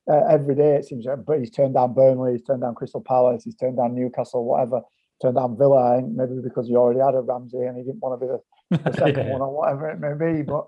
uh, 0.09 0.25
every 0.29 0.55
day 0.55 0.75
it 0.75 0.85
seems 0.85 1.05
but 1.25 1.39
he's 1.39 1.51
turned 1.51 1.75
down 1.75 1.93
Burnley, 1.93 2.33
he's 2.33 2.43
turned 2.43 2.61
down 2.61 2.75
Crystal 2.75 3.01
Palace, 3.01 3.43
he's 3.43 3.55
turned 3.55 3.77
down 3.77 3.95
Newcastle, 3.95 4.45
whatever, 4.45 4.81
turned 5.21 5.35
down 5.35 5.57
Villa. 5.57 5.97
I 5.97 6.01
think 6.01 6.13
maybe 6.15 6.41
because 6.43 6.67
he 6.67 6.75
already 6.75 6.99
had 6.99 7.15
a 7.15 7.21
Ramsey 7.21 7.59
and 7.59 7.77
he 7.77 7.83
didn't 7.83 8.01
want 8.01 8.19
to 8.19 8.25
be 8.25 8.31
the, 8.31 8.91
the 8.91 8.97
second 8.97 9.27
yeah. 9.27 9.33
one 9.33 9.41
or 9.41 9.55
whatever 9.55 9.89
it 9.89 9.99
may 9.99 10.13
be. 10.13 10.41
But 10.43 10.65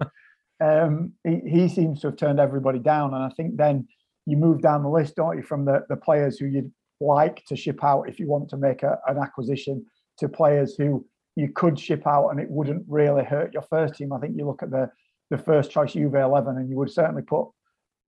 um, 0.62 1.14
he, 1.24 1.42
he 1.50 1.70
seems 1.70 2.02
to 2.02 2.08
have 2.08 2.18
turned 2.18 2.40
everybody 2.40 2.80
down. 2.80 3.14
And 3.14 3.24
I 3.24 3.30
think 3.30 3.58
then 3.58 3.88
you 4.26 4.38
move 4.38 4.62
down 4.62 4.84
the 4.84 4.90
list, 4.90 5.16
don't 5.16 5.38
you, 5.38 5.44
from 5.44 5.66
the, 5.66 5.84
the 5.90 5.98
players 5.98 6.38
who 6.38 6.46
you'd 6.46 6.72
like 7.00 7.44
to 7.48 7.56
ship 7.56 7.84
out 7.84 8.08
if 8.08 8.20
you 8.20 8.28
want 8.28 8.50
to 8.50 8.58
make 8.58 8.84
a, 8.84 8.98
an 9.08 9.18
acquisition 9.18 9.86
to 10.20 10.30
players 10.30 10.76
who 10.78 11.06
you 11.36 11.50
could 11.54 11.80
ship 11.80 12.06
out 12.06 12.30
and 12.30 12.40
it 12.40 12.50
wouldn't 12.50 12.86
really 12.88 13.24
hurt 13.24 13.54
your 13.54 13.64
first 13.64 13.96
team. 13.96 14.14
I 14.14 14.20
think 14.20 14.38
you 14.38 14.46
look 14.46 14.64
at 14.64 14.72
the 14.72 14.90
the 15.30 15.38
first 15.38 15.72
choice 15.72 15.94
Juve 15.94 16.14
11 16.14 16.58
and 16.58 16.70
you 16.70 16.76
would 16.78 16.92
certainly 16.92 17.24
put 17.24 17.48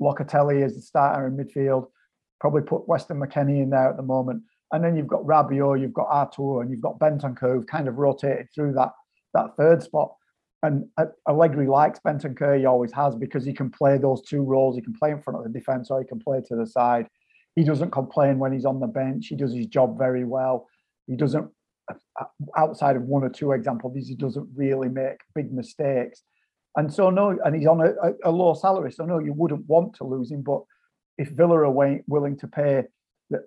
Locatelli 0.01 0.63
as 0.63 0.75
the 0.75 0.81
starter 0.81 1.27
in 1.27 1.35
midfield, 1.35 1.87
probably 2.39 2.61
put 2.61 2.87
Weston 2.87 3.19
McKennie 3.19 3.63
in 3.63 3.71
there 3.71 3.89
at 3.89 3.97
the 3.97 4.03
moment. 4.03 4.43
And 4.71 4.83
then 4.83 4.95
you've 4.95 5.07
got 5.07 5.23
Rabiot, 5.23 5.79
you've 5.79 5.93
got 5.93 6.07
Arthur, 6.09 6.61
and 6.61 6.71
you've 6.71 6.81
got 6.81 6.99
Bentancur 6.99 7.53
who've 7.53 7.67
kind 7.67 7.87
of 7.87 7.97
rotated 7.97 8.47
through 8.53 8.73
that 8.73 8.91
that 9.33 9.55
third 9.57 9.83
spot. 9.83 10.15
And 10.63 10.85
Allegri 11.29 11.67
likes 11.67 11.99
Bentancur, 11.99 12.57
he 12.57 12.65
always 12.65 12.91
has, 12.93 13.15
because 13.15 13.45
he 13.45 13.53
can 13.53 13.69
play 13.69 13.97
those 13.97 14.23
two 14.23 14.41
roles. 14.41 14.75
He 14.75 14.81
can 14.81 14.95
play 14.95 15.11
in 15.11 15.21
front 15.21 15.37
of 15.37 15.43
the 15.43 15.59
defence 15.59 15.91
or 15.91 15.99
he 15.99 16.07
can 16.07 16.19
play 16.19 16.41
to 16.47 16.55
the 16.55 16.65
side. 16.65 17.07
He 17.55 17.63
doesn't 17.63 17.91
complain 17.91 18.39
when 18.39 18.51
he's 18.51 18.65
on 18.65 18.79
the 18.79 18.87
bench. 18.87 19.27
He 19.27 19.35
does 19.35 19.53
his 19.53 19.67
job 19.67 19.97
very 19.97 20.23
well. 20.23 20.67
He 21.05 21.15
doesn't, 21.15 21.47
uh, 21.91 22.25
outside 22.57 22.95
of 22.95 23.03
one 23.03 23.23
or 23.23 23.29
two 23.29 23.51
examples, 23.51 24.07
he 24.07 24.15
doesn't 24.15 24.49
really 24.55 24.89
make 24.89 25.17
big 25.35 25.53
mistakes. 25.53 26.23
And 26.75 26.91
so, 26.91 27.09
no, 27.09 27.37
and 27.45 27.55
he's 27.55 27.67
on 27.67 27.81
a, 27.81 27.93
a 28.23 28.31
low 28.31 28.55
salary. 28.55 28.91
So, 28.91 29.05
no, 29.05 29.19
you 29.19 29.33
wouldn't 29.33 29.67
want 29.67 29.93
to 29.95 30.03
lose 30.03 30.31
him. 30.31 30.41
But 30.41 30.63
if 31.17 31.29
Villa 31.29 31.59
are 31.59 32.01
willing 32.07 32.37
to 32.39 32.47
pay 32.47 32.83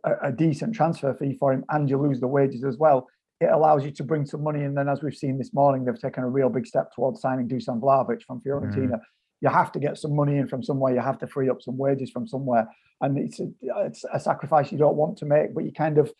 a, 0.04 0.28
a 0.28 0.32
decent 0.32 0.74
transfer 0.74 1.14
fee 1.14 1.36
for 1.38 1.52
him 1.52 1.64
and 1.70 1.88
you 1.88 1.98
lose 1.98 2.20
the 2.20 2.26
wages 2.26 2.64
as 2.64 2.76
well, 2.76 3.06
it 3.40 3.50
allows 3.50 3.84
you 3.84 3.90
to 3.92 4.02
bring 4.02 4.26
some 4.26 4.42
money. 4.42 4.64
And 4.64 4.76
then, 4.76 4.88
as 4.88 5.02
we've 5.02 5.14
seen 5.14 5.38
this 5.38 5.54
morning, 5.54 5.84
they've 5.84 6.00
taken 6.00 6.24
a 6.24 6.28
real 6.28 6.48
big 6.48 6.66
step 6.66 6.92
towards 6.94 7.20
signing 7.20 7.48
Dusan 7.48 7.80
Vlahovic 7.80 8.22
from 8.22 8.40
Fiorentina. 8.40 8.94
Mm. 8.94 9.00
You 9.40 9.48
have 9.48 9.70
to 9.72 9.78
get 9.78 9.96
some 9.96 10.16
money 10.16 10.38
in 10.38 10.48
from 10.48 10.64
somewhere. 10.64 10.92
You 10.92 11.00
have 11.00 11.18
to 11.18 11.28
free 11.28 11.48
up 11.48 11.62
some 11.62 11.78
wages 11.78 12.10
from 12.10 12.26
somewhere, 12.26 12.66
and 13.00 13.16
it's 13.16 13.38
a, 13.38 13.48
it's 13.86 14.04
a 14.12 14.18
sacrifice 14.18 14.72
you 14.72 14.78
don't 14.78 14.96
want 14.96 15.16
to 15.18 15.26
make, 15.26 15.54
but 15.54 15.64
you 15.64 15.72
kind 15.72 15.98
of 15.98 16.12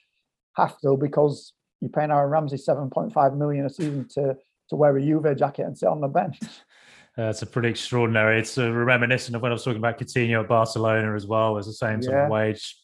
have 0.56 0.78
to 0.80 0.96
because 0.96 1.52
you're 1.80 1.90
paying 1.90 2.12
Aaron 2.12 2.30
Ramsey 2.30 2.56
seven 2.56 2.88
point 2.90 3.12
five 3.12 3.34
million 3.34 3.66
a 3.66 3.70
season 3.70 4.06
to 4.14 4.36
to 4.68 4.76
wear 4.76 4.96
a 4.96 5.02
Juve 5.02 5.36
jacket 5.36 5.62
and 5.62 5.76
sit 5.76 5.88
on 5.88 6.00
the 6.00 6.08
bench. 6.08 6.38
That's 7.18 7.42
a 7.42 7.46
pretty 7.46 7.68
extraordinary. 7.68 8.38
It's 8.38 8.56
a 8.58 8.72
reminiscent 8.72 9.34
of 9.34 9.42
when 9.42 9.50
I 9.50 9.54
was 9.54 9.64
talking 9.64 9.78
about 9.78 9.98
Coutinho 9.98 10.40
at 10.40 10.48
Barcelona 10.48 11.14
as 11.16 11.26
well. 11.26 11.54
There's 11.54 11.66
the 11.66 11.72
same 11.72 12.00
sort 12.00 12.14
yeah. 12.14 12.24
of 12.26 12.30
wage 12.30 12.76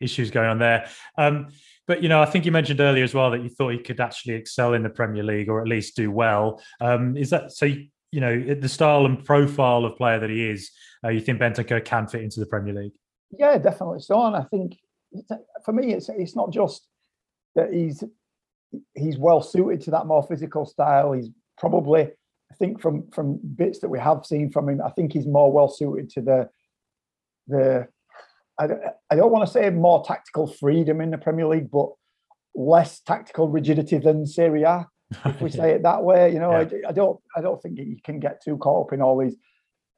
issues 0.00 0.30
going 0.30 0.48
on 0.48 0.58
there. 0.58 0.88
Um, 1.18 1.48
but 1.86 2.02
you 2.02 2.08
know, 2.08 2.22
I 2.22 2.24
think 2.24 2.46
you 2.46 2.52
mentioned 2.52 2.80
earlier 2.80 3.04
as 3.04 3.12
well 3.12 3.30
that 3.32 3.42
you 3.42 3.50
thought 3.50 3.68
he 3.70 3.78
could 3.78 4.00
actually 4.00 4.34
excel 4.34 4.72
in 4.72 4.82
the 4.82 4.88
Premier 4.88 5.22
League 5.22 5.50
or 5.50 5.60
at 5.60 5.68
least 5.68 5.94
do 5.94 6.10
well. 6.10 6.62
Um, 6.80 7.16
is 7.16 7.30
that 7.30 7.52
so? 7.52 7.66
You 7.66 8.20
know, 8.20 8.54
the 8.54 8.68
style 8.68 9.06
and 9.06 9.24
profile 9.24 9.86
of 9.86 9.96
player 9.96 10.18
that 10.18 10.28
he 10.28 10.46
is, 10.46 10.70
uh, 11.02 11.08
you 11.08 11.20
think 11.20 11.40
Bentancur 11.40 11.82
can 11.82 12.06
fit 12.06 12.22
into 12.22 12.40
the 12.40 12.46
Premier 12.46 12.74
League? 12.74 12.92
Yeah, 13.38 13.56
definitely 13.56 14.00
so. 14.00 14.26
And 14.26 14.36
I 14.36 14.42
think 14.42 14.76
for 15.64 15.72
me, 15.72 15.92
it's 15.92 16.08
it's 16.08 16.36
not 16.36 16.50
just 16.50 16.86
that 17.54 17.72
he's 17.72 18.04
he's 18.94 19.18
well 19.18 19.42
suited 19.42 19.82
to 19.82 19.90
that 19.92 20.06
more 20.06 20.22
physical 20.22 20.64
style. 20.64 21.12
He's 21.12 21.28
probably, 21.58 22.10
I 22.52 22.54
think, 22.56 22.80
from 22.80 23.10
from 23.10 23.40
bits 23.56 23.80
that 23.80 23.88
we 23.88 23.98
have 23.98 24.26
seen 24.26 24.50
from 24.50 24.68
him, 24.68 24.80
I 24.84 24.90
think 24.90 25.12
he's 25.12 25.26
more 25.26 25.50
well 25.50 25.68
suited 25.68 26.10
to 26.10 26.20
the 26.20 26.48
the 27.46 27.88
I, 28.60 28.68
I 29.10 29.16
don't 29.16 29.32
want 29.32 29.46
to 29.46 29.52
say 29.52 29.70
more 29.70 30.04
tactical 30.04 30.46
freedom 30.46 31.00
in 31.00 31.10
the 31.10 31.18
Premier 31.18 31.46
League, 31.46 31.70
but 31.70 31.88
less 32.54 33.00
tactical 33.00 33.48
rigidity 33.48 33.98
than 33.98 34.26
Serie 34.26 34.64
A, 34.64 34.86
if 35.24 35.40
we 35.40 35.50
say 35.50 35.70
it 35.70 35.82
that 35.82 36.04
way. 36.04 36.32
You 36.32 36.40
know, 36.40 36.50
yeah. 36.50 36.68
I, 36.86 36.90
I, 36.90 36.92
don't 36.92 37.18
I 37.36 37.40
don't 37.40 37.60
think 37.62 37.78
you 37.78 37.96
can 38.04 38.20
get 38.20 38.42
too 38.42 38.58
caught 38.58 38.88
up 38.88 38.92
in 38.92 39.00
all 39.00 39.18
these 39.18 39.36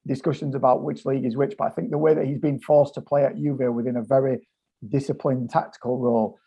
discussions 0.06 0.54
about 0.54 0.84
which 0.84 1.04
league 1.04 1.25
is 1.25 1.37
which. 1.37 1.56
But 1.58 1.64
I 1.64 1.70
think 1.70 1.90
the 1.90 1.99
way 1.99 2.14
that 2.14 2.26
he's 2.26 2.38
been 2.38 2.61
forced 2.61 2.94
to 2.94 3.00
play 3.00 3.25
at 3.25 3.37
Juve 3.37 3.75
within 3.75 3.96
a 3.96 4.02
very 4.02 4.46
disciplined 4.88 5.50
tactical 5.50 5.99
role, 5.99 6.38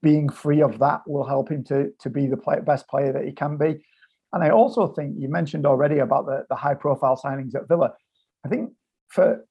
being 0.00 0.28
free 0.28 0.62
of 0.62 0.78
that 0.78 1.00
will 1.06 1.26
help 1.26 1.50
him 1.50 1.64
to 1.64 1.90
to 2.00 2.08
be 2.08 2.26
the 2.28 2.36
play, 2.36 2.60
best 2.60 2.88
player 2.88 3.12
that 3.12 3.24
he 3.24 3.32
can 3.32 3.56
be. 3.56 3.82
And 4.36 4.44
I 4.44 4.50
also 4.50 4.88
think 4.88 5.16
you 5.18 5.30
mentioned 5.30 5.64
already 5.64 5.98
about 5.98 6.26
the, 6.26 6.44
the 6.50 6.56
high 6.56 6.74
profile 6.74 7.18
signings 7.22 7.54
at 7.54 7.68
Villa. 7.68 7.94
I 8.44 8.48
think 8.48 8.72
for 9.08 9.46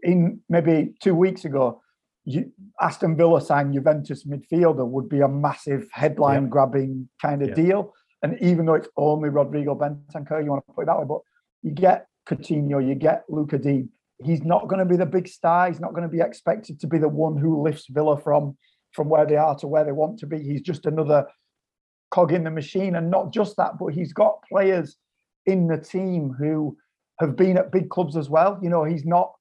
in 0.00 0.40
maybe 0.48 0.94
two 1.00 1.16
weeks 1.16 1.44
ago, 1.44 1.82
you, 2.24 2.52
Aston 2.80 3.16
Villa 3.16 3.40
signed 3.40 3.74
Juventus 3.74 4.24
midfielder 4.24 4.86
would 4.86 5.08
be 5.08 5.22
a 5.22 5.28
massive 5.28 5.88
headline 5.90 6.48
grabbing 6.48 7.08
kind 7.20 7.42
of 7.42 7.48
Yeah. 7.48 7.54
deal. 7.54 7.92
And 8.22 8.38
even 8.40 8.66
though 8.66 8.74
it's 8.74 8.88
only 8.96 9.28
Rodrigo 9.28 9.74
Bentancur, 9.74 10.44
you 10.44 10.50
want 10.50 10.64
to 10.68 10.72
put 10.72 10.82
it 10.82 10.86
that 10.86 11.00
way, 11.00 11.04
but 11.04 11.22
you 11.62 11.72
get 11.72 12.06
Coutinho, 12.28 12.86
you 12.86 12.94
get 12.94 13.24
Lucas 13.28 13.60
Digne. 13.60 13.88
He's 14.22 14.44
not 14.44 14.68
going 14.68 14.78
to 14.78 14.84
be 14.84 14.96
the 14.96 15.04
big 15.04 15.26
star. 15.26 15.66
He's 15.66 15.80
not 15.80 15.94
going 15.94 16.04
to 16.04 16.16
be 16.16 16.20
expected 16.20 16.78
to 16.78 16.86
be 16.86 16.98
the 16.98 17.08
one 17.08 17.36
who 17.36 17.60
lifts 17.60 17.86
Villa 17.90 18.16
from 18.20 18.56
from 18.92 19.08
where 19.08 19.26
they 19.26 19.36
are 19.36 19.56
to 19.56 19.66
where 19.66 19.84
they 19.84 19.90
want 19.90 20.20
to 20.20 20.26
be. 20.26 20.38
He's 20.38 20.60
just 20.60 20.86
another 20.86 21.26
cog 22.12 22.32
in 22.32 22.44
the 22.44 22.50
machine, 22.50 22.96
and 22.96 23.10
not 23.10 23.32
just 23.32 23.56
that, 23.56 23.78
but 23.78 23.88
he's 23.88 24.12
got 24.12 24.42
players 24.48 24.96
in 25.46 25.66
the 25.66 25.78
team 25.78 26.34
who 26.38 26.76
have 27.20 27.36
been 27.36 27.56
at 27.56 27.72
big 27.72 27.88
clubs 27.88 28.16
as 28.16 28.28
well. 28.28 28.58
You 28.62 28.70
know, 28.70 28.84
he's 28.84 29.04
not 29.04 29.32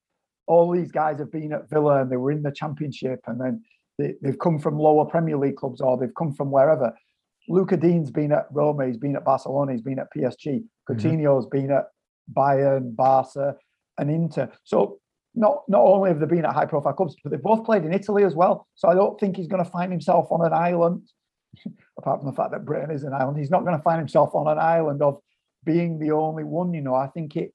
all 0.48 0.72
these 0.72 0.92
guys 0.92 1.20
have 1.20 1.32
been 1.32 1.54
at 1.54 1.70
Villa 1.70 2.02
and 2.02 2.12
they 2.12 2.18
were 2.18 2.32
in 2.32 2.44
the 2.44 2.52
Championship, 2.52 3.22
and 3.28 3.40
then 3.40 3.64
they, 3.98 4.16
they've 4.22 4.40
come 4.40 4.60
from 4.60 4.80
lower 4.80 5.06
Premier 5.06 5.38
League 5.38 5.58
clubs 5.58 5.82
or 5.82 5.98
they've 5.98 6.16
come 6.18 6.34
from 6.34 6.52
wherever. 6.52 6.94
Lucas 7.48 7.80
Digne's 7.80 8.12
been 8.12 8.32
at 8.32 8.48
Roma, 8.52 8.88
he's 8.88 8.98
been 8.98 9.16
at 9.16 9.26
Barcelona, 9.26 9.74
he's 9.74 9.82
been 9.82 10.00
at 10.00 10.08
PSG. 10.16 10.46
Mm-hmm. 10.46 10.94
Coutinho's 10.94 11.46
been 11.48 11.72
at 11.72 11.86
Bayern, 12.34 12.96
Barca, 12.96 13.56
and 13.98 14.10
Inter. 14.10 14.52
So 14.64 15.00
not 15.34 15.64
not 15.68 15.82
only 15.82 16.10
have 16.10 16.20
they 16.20 16.26
been 16.26 16.46
at 16.46 16.54
high 16.54 16.66
profile 16.66 16.94
clubs, 16.94 17.16
but 17.24 17.32
they've 17.32 17.42
both 17.42 17.66
played 17.66 17.84
in 17.84 17.94
Italy 17.94 18.24
as 18.24 18.36
well. 18.36 18.68
So 18.76 18.90
I 18.90 18.94
don't 18.94 19.20
think 19.20 19.38
he's 19.38 19.48
going 19.48 19.64
to 19.64 19.70
find 19.70 19.92
himself 19.92 20.32
on 20.32 20.46
an 20.46 20.54
island, 20.54 21.10
apart 21.98 22.20
from 22.20 22.30
the 22.30 22.36
fact 22.36 22.52
that 22.52 22.66
Britain 22.66 22.92
is 22.92 23.04
an 23.04 23.14
island. 23.14 23.38
He's 23.38 23.52
not 23.52 23.64
going 23.66 23.76
to 23.78 23.84
find 23.84 24.00
himself 24.00 24.34
on 24.34 24.48
an 24.48 24.58
island 24.60 25.02
of 25.02 25.20
being 25.66 26.00
the 26.00 26.12
only 26.12 26.44
one. 26.44 26.74
You 26.74 26.82
know, 26.82 26.96
I 26.96 27.08
think 27.08 27.36
it. 27.36 27.54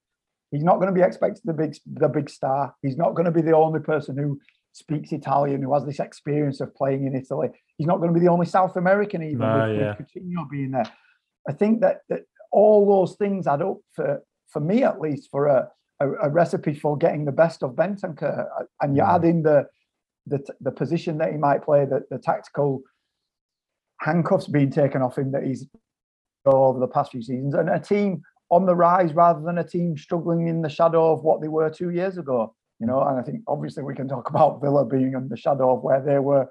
He's 0.51 0.63
not 0.63 0.75
going 0.75 0.87
to 0.87 0.93
be 0.93 1.01
expected 1.01 1.41
the 1.43 1.53
big 1.53 1.75
the 1.85 2.07
big 2.07 2.29
star. 2.29 2.73
He's 2.81 2.95
not 2.97 3.15
going 3.15 3.25
to 3.25 3.31
be 3.31 3.41
the 3.41 3.55
only 3.55 3.81
person 3.81 4.17
who 4.17 4.39
speaks 4.71 5.11
Italian, 5.11 5.61
who 5.61 5.73
has 5.73 5.83
this 5.85 5.99
experience 5.99 6.61
of 6.61 6.73
playing 6.75 7.05
in 7.05 7.15
Italy. 7.15 7.49
He's 7.77 7.87
not 7.87 7.97
going 7.97 8.13
to 8.13 8.17
be 8.17 8.23
the 8.25 8.31
only 8.31 8.45
South 8.45 8.75
American 8.77 9.23
even 9.23 9.39
No, 9.39 9.67
with, 9.67 9.77
yeah. 9.77 9.95
with 9.97 10.07
Coutinho 10.07 10.49
being 10.49 10.71
there. 10.71 10.89
I 11.49 11.53
think 11.53 11.81
that, 11.81 12.01
that 12.09 12.21
all 12.51 12.85
those 12.87 13.17
things 13.17 13.45
add 13.47 13.61
up 13.61 13.77
for 13.93 14.21
for 14.49 14.61
me 14.61 14.83
at 14.83 15.01
least 15.01 15.29
for 15.31 15.47
a, 15.47 15.67
a, 15.99 16.09
a 16.09 16.29
recipe 16.29 16.73
for 16.73 16.95
getting 16.95 17.25
the 17.25 17.31
best 17.33 17.61
of 17.63 17.71
Bentancur. 17.71 18.47
And 18.81 18.95
you 18.95 19.03
Mm. 19.03 19.15
add 19.15 19.23
in 19.25 19.43
the 19.43 19.65
the 20.27 20.39
the 20.61 20.71
position 20.71 21.17
that 21.17 21.31
he 21.33 21.37
might 21.37 21.63
play, 21.63 21.83
the, 21.85 22.03
the 22.09 22.19
tactical 22.19 22.83
handcuffs 23.99 24.47
being 24.47 24.71
taken 24.71 25.01
off 25.01 25.17
him 25.17 25.31
that 25.31 25.43
he's 25.43 25.67
over 26.45 26.79
the 26.79 26.87
past 26.87 27.11
few 27.11 27.21
seasons, 27.21 27.53
and 27.53 27.69
a 27.69 27.79
team 27.79 28.21
on 28.49 28.65
the 28.65 28.75
rise 28.75 29.13
rather 29.13 29.41
than 29.41 29.57
a 29.57 29.63
team 29.63 29.97
struggling 29.97 30.47
in 30.47 30.61
the 30.61 30.69
shadow 30.69 31.11
of 31.11 31.23
what 31.23 31.41
they 31.41 31.47
were 31.47 31.69
two 31.69 31.89
years 31.89 32.17
ago. 32.17 32.53
You 32.79 32.87
know, 32.87 33.01
and 33.01 33.19
I 33.19 33.23
think 33.23 33.41
obviously 33.47 33.83
we 33.83 33.95
can 33.95 34.07
talk 34.07 34.29
about 34.29 34.61
Villa 34.61 34.85
being 34.85 35.13
in 35.13 35.27
the 35.29 35.37
shadow 35.37 35.75
of 35.75 35.83
where 35.83 36.01
they 36.01 36.19
were 36.19 36.49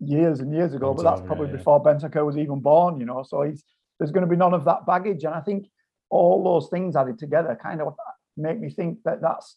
years 0.00 0.40
and 0.40 0.54
years 0.54 0.74
ago, 0.74 0.94
but 0.94 1.02
that's 1.02 1.20
time, 1.20 1.24
yeah, 1.24 1.34
probably 1.34 1.50
yeah. 1.50 1.56
before 1.56 1.82
Bentancur 1.82 2.26
was 2.26 2.36
even 2.36 2.60
born. 2.60 3.00
You 3.00 3.06
know, 3.06 3.22
so 3.22 3.42
he's 3.42 3.64
there's 3.98 4.10
going 4.10 4.24
to 4.24 4.30
be 4.30 4.36
none 4.36 4.54
of 4.54 4.64
that 4.64 4.86
baggage, 4.86 5.24
and 5.24 5.34
I 5.34 5.40
think 5.40 5.68
all 6.10 6.42
those 6.42 6.68
things 6.68 6.96
added 6.96 7.18
together 7.18 7.58
kind 7.62 7.80
of 7.80 7.94
make 8.36 8.58
me 8.58 8.70
think 8.70 8.98
that 9.04 9.20
that's 9.22 9.56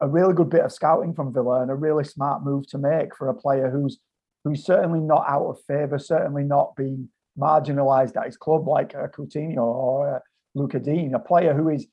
a 0.00 0.08
really 0.08 0.34
good 0.34 0.50
bit 0.50 0.60
of 0.64 0.72
scouting 0.72 1.14
from 1.14 1.32
Villa 1.32 1.62
and 1.62 1.70
a 1.70 1.74
really 1.74 2.04
smart 2.04 2.44
move 2.44 2.66
to 2.68 2.78
make 2.78 3.16
for 3.16 3.28
a 3.28 3.34
player 3.34 3.70
who's 3.70 3.98
who's 4.44 4.64
certainly 4.64 5.00
not 5.00 5.24
out 5.28 5.46
of 5.46 5.58
favour, 5.66 5.98
certainly 5.98 6.44
not 6.44 6.76
being 6.76 7.08
marginalised 7.38 8.16
at 8.16 8.26
his 8.26 8.36
club 8.36 8.66
like 8.66 8.94
uh, 8.94 9.06
Coutinho 9.08 9.58
or 9.58 10.16
uh, 10.16 10.18
Lucas 10.54 10.82
Digne, 10.82 11.12
a 11.14 11.18
player 11.18 11.54
who 11.54 11.68
is 11.68 11.86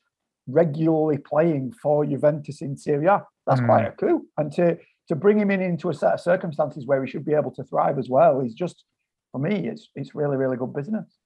regularly 0.48 1.18
playing 1.18 1.72
for 1.82 2.04
Juventus 2.04 2.62
in 2.62 2.76
Serie 2.76 3.06
A. 3.06 3.24
That's 3.46 3.60
Mm. 3.60 3.66
quite 3.66 3.86
a 3.86 3.92
coup, 3.92 4.26
and 4.38 4.52
to 4.52 4.78
to 5.08 5.14
bring 5.14 5.38
him 5.38 5.52
in 5.52 5.60
into 5.62 5.88
a 5.88 5.94
set 5.94 6.14
of 6.14 6.20
circumstances 6.20 6.84
where 6.84 7.04
he 7.04 7.08
should 7.08 7.24
be 7.24 7.32
able 7.34 7.52
to 7.52 7.62
thrive 7.62 7.96
as 7.96 8.08
well 8.08 8.40
is 8.40 8.54
just 8.54 8.84
for 9.30 9.38
me, 9.38 9.68
it's 9.68 9.90
it's 9.94 10.14
really 10.14 10.36
really 10.36 10.56
good 10.56 10.72
business. 10.74 11.16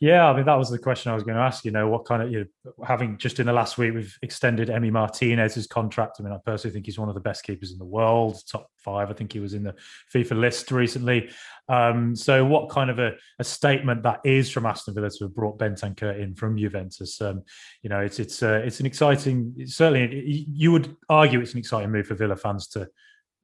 Yeah, 0.00 0.28
I 0.28 0.36
mean 0.36 0.46
that 0.46 0.56
was 0.56 0.70
the 0.70 0.78
question 0.78 1.12
I 1.12 1.14
was 1.14 1.24
going 1.24 1.36
to 1.36 1.42
ask. 1.42 1.64
You 1.64 1.70
know, 1.70 1.88
what 1.88 2.04
kind 2.04 2.22
of 2.22 2.32
you 2.32 2.46
know, 2.64 2.72
having 2.84 3.16
just 3.18 3.38
in 3.38 3.46
the 3.46 3.52
last 3.52 3.78
week 3.78 3.94
we've 3.94 4.16
extended 4.22 4.68
Emi 4.68 4.90
Martinez's 4.90 5.66
contract. 5.66 6.16
I 6.18 6.22
mean, 6.22 6.32
I 6.32 6.38
personally 6.44 6.72
think 6.72 6.86
he's 6.86 6.98
one 6.98 7.08
of 7.08 7.14
the 7.14 7.20
best 7.20 7.44
keepers 7.44 7.72
in 7.72 7.78
the 7.78 7.84
world, 7.84 8.40
top 8.50 8.70
five. 8.78 9.10
I 9.10 9.12
think 9.12 9.32
he 9.32 9.40
was 9.40 9.54
in 9.54 9.62
the 9.62 9.74
FIFA 10.12 10.40
list 10.40 10.70
recently. 10.72 11.30
Um, 11.68 12.16
so, 12.16 12.44
what 12.44 12.70
kind 12.70 12.90
of 12.90 12.98
a, 12.98 13.12
a 13.38 13.44
statement 13.44 14.02
that 14.02 14.20
is 14.24 14.50
from 14.50 14.66
Aston 14.66 14.94
Villa 14.94 15.10
to 15.10 15.24
have 15.24 15.34
brought 15.34 15.58
Bentancur 15.58 16.18
in 16.18 16.34
from 16.34 16.56
Juventus? 16.56 17.20
Um, 17.20 17.42
you 17.82 17.90
know, 17.90 18.00
it's 18.00 18.18
it's 18.18 18.42
uh, 18.42 18.62
it's 18.64 18.80
an 18.80 18.86
exciting. 18.86 19.54
Certainly, 19.66 20.46
you 20.48 20.72
would 20.72 20.96
argue 21.08 21.40
it's 21.40 21.52
an 21.52 21.58
exciting 21.58 21.90
move 21.90 22.06
for 22.06 22.14
Villa 22.14 22.36
fans 22.36 22.68
to 22.68 22.88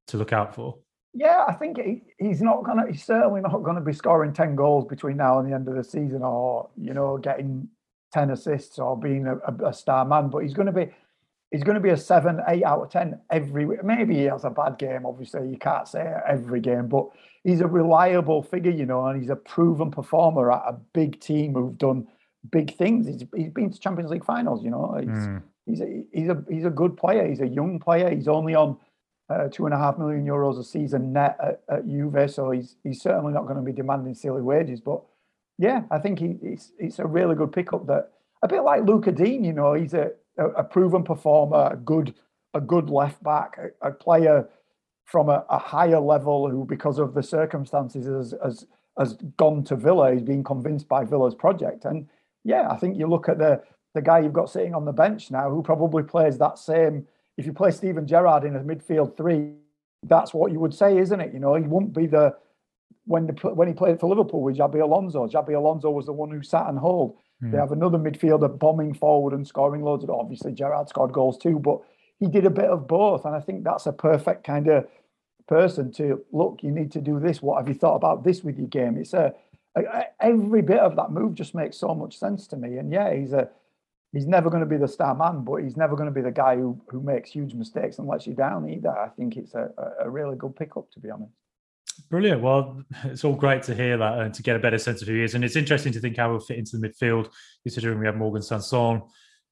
to 0.09 0.17
look 0.17 0.33
out 0.33 0.55
for. 0.55 0.79
Yeah, 1.15 1.45
I 1.47 1.53
think 1.53 1.79
he, 1.79 2.03
he's 2.19 2.43
not 2.43 2.65
gonna. 2.65 2.91
He's 2.91 3.05
certainly 3.05 3.41
not 3.41 3.63
going 3.63 3.77
to 3.77 3.81
be 3.81 3.93
scoring 3.93 4.33
ten 4.33 4.57
goals 4.57 4.85
between 4.87 5.17
now 5.17 5.39
and 5.39 5.49
the 5.49 5.55
end 5.55 5.69
of 5.69 5.77
the 5.77 5.85
season, 5.85 6.23
or 6.23 6.69
you 6.77 6.93
know, 6.93 7.19
getting 7.19 7.69
ten 8.13 8.31
assists 8.31 8.79
or 8.79 8.99
being 8.99 9.27
a, 9.27 9.37
a, 9.37 9.69
a 9.69 9.73
star 9.73 10.05
man. 10.05 10.29
But 10.29 10.39
he's 10.41 10.55
going 10.55 10.67
to 10.67 10.73
be, 10.73 10.89
he's 11.53 11.63
going 11.63 11.77
to 11.77 11.81
be 11.81 11.91
a 11.91 11.97
seven, 11.97 12.41
eight 12.49 12.65
out 12.65 12.83
of 12.83 12.91
ten 12.91 13.21
every. 13.31 13.65
week. 13.65 13.85
Maybe 13.85 14.17
he 14.17 14.25
has 14.25 14.45
a 14.45 14.51
bad 14.51 14.77
game. 14.79 15.07
Obviously, 15.07 15.49
you 15.49 15.57
can't 15.57 15.87
say 15.87 16.05
every 16.27 16.61
game, 16.61 16.89
but 16.89 17.07
he's 17.45 17.61
a 17.61 17.67
reliable 17.69 18.43
figure, 18.43 18.73
you 18.73 18.85
know, 18.87 19.07
and 19.07 19.21
he's 19.21 19.31
a 19.31 19.37
proven 19.37 19.93
performer 19.93 20.51
at 20.51 20.63
a 20.67 20.73
big 20.95 21.21
team 21.21 21.55
who've 21.55 21.79
done 21.79 22.09
big 22.51 22.77
things. 22.77 23.07
He's, 23.07 23.25
he's 23.37 23.51
been 23.53 23.71
to 23.71 23.79
Champions 23.79 24.11
League 24.11 24.25
finals, 24.25 24.65
you 24.65 24.71
know. 24.71 24.97
He's, 24.99 25.09
Mm. 25.09 25.43
he's 25.67 25.81
a 25.81 26.03
he's 26.13 26.29
a 26.29 26.45
he's 26.51 26.65
a 26.65 26.71
good 26.71 26.97
player. 26.97 27.25
He's 27.29 27.41
a 27.41 27.47
young 27.47 27.79
player. 27.79 28.11
He's 28.11 28.27
only 28.29 28.55
on 28.57 28.77
uh, 29.31 29.49
two 29.49 29.65
and 29.65 29.75
a 29.75 29.79
half 29.79 29.99
million 29.99 30.25
euros 30.27 30.59
a 30.59 30.65
season 30.65 31.13
net 31.13 31.37
at, 31.43 31.63
at 31.69 31.87
Juve, 31.87 32.31
so 32.31 32.51
he's 32.51 32.77
he's 32.83 33.01
certainly 33.01 33.33
not 33.33 33.45
going 33.45 33.57
to 33.57 33.63
be 33.63 33.73
demanding 33.73 34.15
silly 34.15 34.43
wages. 34.43 34.81
But 34.81 35.03
yeah, 35.59 35.83
I 35.91 35.99
think 35.99 36.19
he, 36.19 36.37
it's 36.43 36.73
it's 36.79 36.99
a 36.99 37.07
really 37.07 37.35
good 37.35 37.53
pickup. 37.53 37.87
That 37.87 38.13
a 38.43 38.49
bit 38.49 38.63
like 38.63 38.85
Lucas 38.85 39.15
Digne, 39.15 39.47
you 39.47 39.53
know, 39.53 39.73
he's 39.75 39.95
a, 39.95 40.11
a, 40.37 40.49
a 40.49 40.65
proven 40.65 41.03
performer, 41.05 41.71
a 41.73 41.77
good 41.77 42.15
a 42.53 42.61
good 42.61 42.91
left 42.91 43.23
back, 43.23 43.59
a, 43.59 43.89
a 43.89 43.93
player 43.93 44.49
from 45.05 45.29
a, 45.29 45.45
a 45.51 45.59
higher 45.59 46.01
level 46.01 46.49
who, 46.49 46.65
because 46.65 46.99
of 46.99 47.15
the 47.15 47.23
circumstances, 47.23 48.07
has, 48.07 48.35
has 48.43 48.67
has 48.99 49.15
gone 49.37 49.65
to 49.65 49.77
Villa. 49.77 50.13
He's 50.13 50.23
been 50.23 50.45
convinced 50.45 50.89
by 50.89 51.05
Villa's 51.05 51.35
project, 51.35 51.85
and 51.85 52.09
yeah, 52.45 52.69
I 52.71 52.77
think 52.77 52.99
you 52.99 53.07
look 53.07 53.29
at 53.29 53.39
the 53.39 53.63
the 53.95 54.03
guy 54.03 54.19
you've 54.19 54.33
got 54.33 54.51
sitting 54.51 54.75
on 54.75 54.85
the 54.85 54.93
bench 54.93 55.31
now, 55.31 55.49
who 55.51 55.63
probably 55.63 56.03
plays 56.03 56.37
that 56.39 56.59
same. 56.59 57.07
If 57.37 57.47
you 57.47 57.53
play 57.53 57.71
Steven 57.71 58.07
Gerrard 58.07 58.45
in 58.45 58.57
a 58.57 58.61
midfield 58.61 59.17
three, 59.17 59.53
that's 60.05 60.33
what 60.35 60.53
you 60.53 60.61
would 60.61 60.75
say, 60.75 60.99
isn't 60.99 61.21
it? 61.21 61.33
You 61.33 61.41
know, 61.41 61.55
he 61.55 61.63
won't 61.65 61.93
be 61.93 62.07
the 62.07 62.37
when 63.07 63.27
the 63.27 63.33
when 63.55 63.69
he 63.69 63.75
played 63.75 64.01
for 64.01 64.09
Liverpool 64.09 64.43
with 64.43 64.57
Xabi 64.57 64.81
Alonso. 64.83 65.27
Xabi 65.27 65.55
Alonso 65.57 65.91
was 65.91 66.07
the 66.07 66.13
one 66.13 66.31
who 66.31 66.43
sat 66.43 66.69
and 66.69 66.79
hold. 66.79 67.17
They 67.41 67.49
Mm. 67.49 67.61
have 67.61 67.73
another 67.73 67.99
midfielder 67.99 68.59
bombing 68.59 68.95
forward 68.95 69.35
and 69.35 69.47
scoring 69.47 69.83
loads 69.83 70.05
of. 70.05 70.11
Obviously, 70.11 70.53
Gerrard 70.53 70.89
scored 70.89 71.13
goals 71.13 71.37
too, 71.37 71.59
but 71.59 71.81
he 72.19 72.29
did 72.29 72.47
a 72.47 72.51
bit 72.51 72.71
of 72.71 72.87
both, 72.87 73.25
and 73.25 73.35
I 73.35 73.41
think 73.41 73.65
that's 73.65 73.87
a 73.87 73.93
perfect 73.93 74.45
kind 74.45 74.69
of 74.69 74.87
person 75.47 75.91
to 75.93 76.25
look. 76.33 76.63
You 76.63 76.71
need 76.71 76.93
to 76.93 77.01
do 77.01 77.19
this. 77.21 77.43
What 77.43 77.59
have 77.59 77.69
you 77.69 77.75
thought 77.75 77.97
about 77.97 78.25
this 78.25 78.43
with 78.45 78.57
your 78.57 78.69
game? 78.69 78.97
It's 78.97 79.13
a, 79.13 79.35
a 79.77 80.05
every 80.21 80.63
bit 80.63 80.79
of 80.79 80.97
that 80.97 81.11
move 81.11 81.35
just 81.35 81.55
makes 81.55 81.77
so 81.77 81.95
much 81.95 82.17
sense 82.19 82.47
to 82.49 82.57
me. 82.57 82.79
And 82.79 82.91
yeah, 82.93 83.13
he's 83.13 83.33
a 83.33 83.51
he's 84.15 84.27
never 84.27 84.49
going 84.49 84.63
to 84.63 84.69
be 84.69 84.77
the 84.77 84.89
star 84.89 85.15
man, 85.15 85.45
but 85.45 85.57
he's 85.57 85.77
never 85.77 85.97
going 85.97 86.09
to 86.09 86.15
be 86.15 86.23
the 86.23 86.31
guy 86.31 86.57
who 86.57 86.81
who 86.89 87.03
makes 87.03 87.31
huge 87.31 87.53
mistakes 87.55 87.99
and 87.99 88.09
lets 88.09 88.27
you 88.27 88.35
down 88.35 88.69
either. 88.69 88.91
I 88.91 89.09
think 89.09 89.37
it's 89.37 89.55
a, 89.55 89.71
a- 90.01 90.09
really 90.09 90.37
good 90.37 90.57
pickup, 90.57 90.91
to 90.93 91.01
be 91.01 91.11
honest. 91.11 91.33
Brilliant. 92.11 92.43
Well, 92.43 92.83
it's 93.05 93.25
all 93.25 93.35
great 93.35 93.63
to 93.65 93.75
hear 93.75 93.97
that 93.99 94.19
and 94.21 94.35
to 94.35 94.43
get 94.43 94.57
a 94.57 94.59
better 94.59 94.79
sense 94.79 95.03
of 95.03 95.09
who 95.09 95.15
he 95.15 95.23
is. 95.23 95.35
And 95.35 95.45
it's 95.45 95.57
interesting 95.57 95.93
to 95.93 96.01
think 96.01 96.17
how 96.17 96.31
he'll 96.31 96.41
fit 96.41 96.59
into 96.59 96.77
the 96.77 96.89
midfield, 96.89 97.29
considering 97.63 97.99
we 97.99 98.07
have 98.07 98.17
Morgan 98.17 98.43
Sanson, 98.43 99.03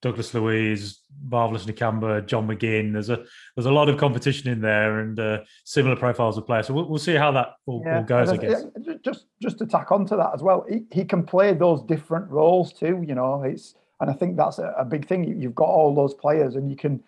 Douglas 0.01 0.35
Luiz, 0.35 0.99
Marvelous 1.29 1.65
Nakamba, 1.67 2.27
John 2.27 2.49
McGinn. 2.49 2.93
There's 2.93 3.11
a 3.11 3.25
there's 3.55 3.67
a 3.67 3.73
lot 3.73 3.89
of 3.89 3.97
competition 3.99 4.51
in 4.51 4.61
there 4.61 5.01
and 5.01 5.19
uh, 5.19 5.39
similar 5.65 5.95
profiles 5.95 6.37
of 6.37 6.47
players. 6.47 6.67
So 6.67 6.75
we'll, 6.75 6.89
we'll 6.89 6.99
see 6.99 7.15
how 7.15 7.31
that 7.33 7.51
all, 7.67 7.85
all 7.89 8.03
goes, 8.03 8.29
I 8.29 8.37
guess. 8.37 8.65
Just 9.05 9.27
just 9.41 9.59
to 9.59 9.67
tack 9.67 9.93
onto 9.93 10.17
that 10.17 10.31
as 10.35 10.43
well, 10.43 10.67
he, 10.69 10.83
he 10.91 11.05
can 11.05 11.23
play 11.23 11.55
those 11.55 11.83
different 11.83 12.29
roles 12.31 12.73
too. 12.73 13.05
You 13.07 13.15
know, 13.15 13.43
it's 13.45 13.77
and 14.03 14.11
I 14.11 14.13
think 14.13 14.37
that's 14.37 14.59
a, 14.59 14.75
a 14.77 14.85
big 14.85 15.07
thing. 15.09 15.25
You, 15.25 15.35
you've 15.35 15.55
got 15.55 15.69
all 15.69 15.95
those 15.95 16.13
players, 16.13 16.57
and 16.57 16.69
you 16.71 16.77
can 16.77 17.03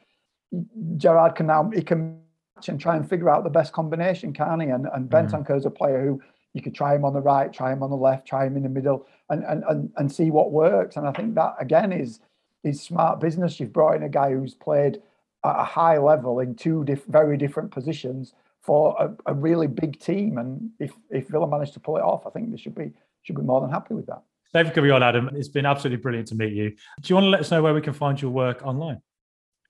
Gerrard 0.97 1.35
can 1.35 1.47
now 1.47 1.71
he 1.75 1.83
can 1.83 2.21
match 2.57 2.69
and 2.69 2.81
try 2.81 2.97
and 2.97 3.09
figure 3.09 3.29
out 3.29 3.45
the 3.45 3.51
best 3.51 3.73
combination, 3.73 4.33
can 4.33 4.61
he? 4.61 4.69
And 4.69 4.87
and 4.95 5.11
Mhm. 5.11 5.31
Bentancur 5.31 5.57
is 5.57 5.67
a 5.67 5.71
player 5.71 6.03
who 6.05 6.23
you 6.55 6.63
could 6.63 6.75
try 6.75 6.95
him 6.95 7.05
on 7.05 7.13
the 7.13 7.21
right, 7.21 7.53
try 7.53 7.73
him 7.73 7.83
on 7.83 7.91
the 7.91 7.97
left, 7.97 8.27
try 8.27 8.47
him 8.47 8.57
in 8.57 8.63
the 8.63 8.69
middle, 8.69 9.07
and 9.29 9.45
and 9.45 9.65
and, 9.69 9.93
and 9.97 10.11
see 10.13 10.31
what 10.31 10.53
works. 10.53 10.97
And 10.97 11.07
I 11.07 11.13
think 11.13 11.35
that 11.35 11.57
again 11.59 11.93
is 11.93 12.21
is 12.63 12.81
smart 12.81 13.21
business. 13.21 13.59
You've 13.59 13.73
brought 13.73 13.97
in 13.97 14.03
a 14.05 14.09
guy 14.09 14.31
who's 14.33 14.55
played 14.55 15.03
at 15.45 15.61
a 15.61 15.65
high 15.65 15.99
level 15.99 16.41
in 16.41 16.55
two 16.55 16.85
diff- 16.85 17.05
very 17.07 17.37
different 17.37 17.71
positions 17.71 18.35
for 18.61 18.97
a, 18.99 19.33
a 19.33 19.35
really 19.35 19.67
big 19.67 19.99
team. 20.01 20.39
And 20.39 20.71
if 20.79 20.93
if 21.11 21.29
Villa 21.29 21.49
managed 21.49 21.75
to 21.75 21.81
pull 21.81 21.97
it 21.97 22.03
off, 22.03 22.27
I 22.27 22.31
think 22.31 22.51
they 22.51 22.57
should 22.57 22.75
be 22.77 22.93
should 23.23 23.37
be 23.37 23.43
more 23.43 23.61
than 23.61 23.71
happy 23.71 23.95
with 23.95 24.07
that. 24.07 24.23
David 24.55 24.73
coming 24.73 24.93
on, 24.93 25.03
Adam. 25.03 25.31
It's 25.35 25.49
been 25.49 25.67
absolutely 25.67 26.01
brilliant 26.01 26.29
to 26.29 26.37
meet 26.37 26.53
you. 26.53 26.71
Do 26.71 26.77
you 27.07 27.17
want 27.17 27.25
to 27.25 27.31
let 27.31 27.41
us 27.41 27.51
know 27.51 27.61
where 27.61 27.75
we 27.75 27.81
can 27.81 27.93
find 27.93 28.21
your 28.23 28.31
work 28.31 28.65
online? 28.65 29.03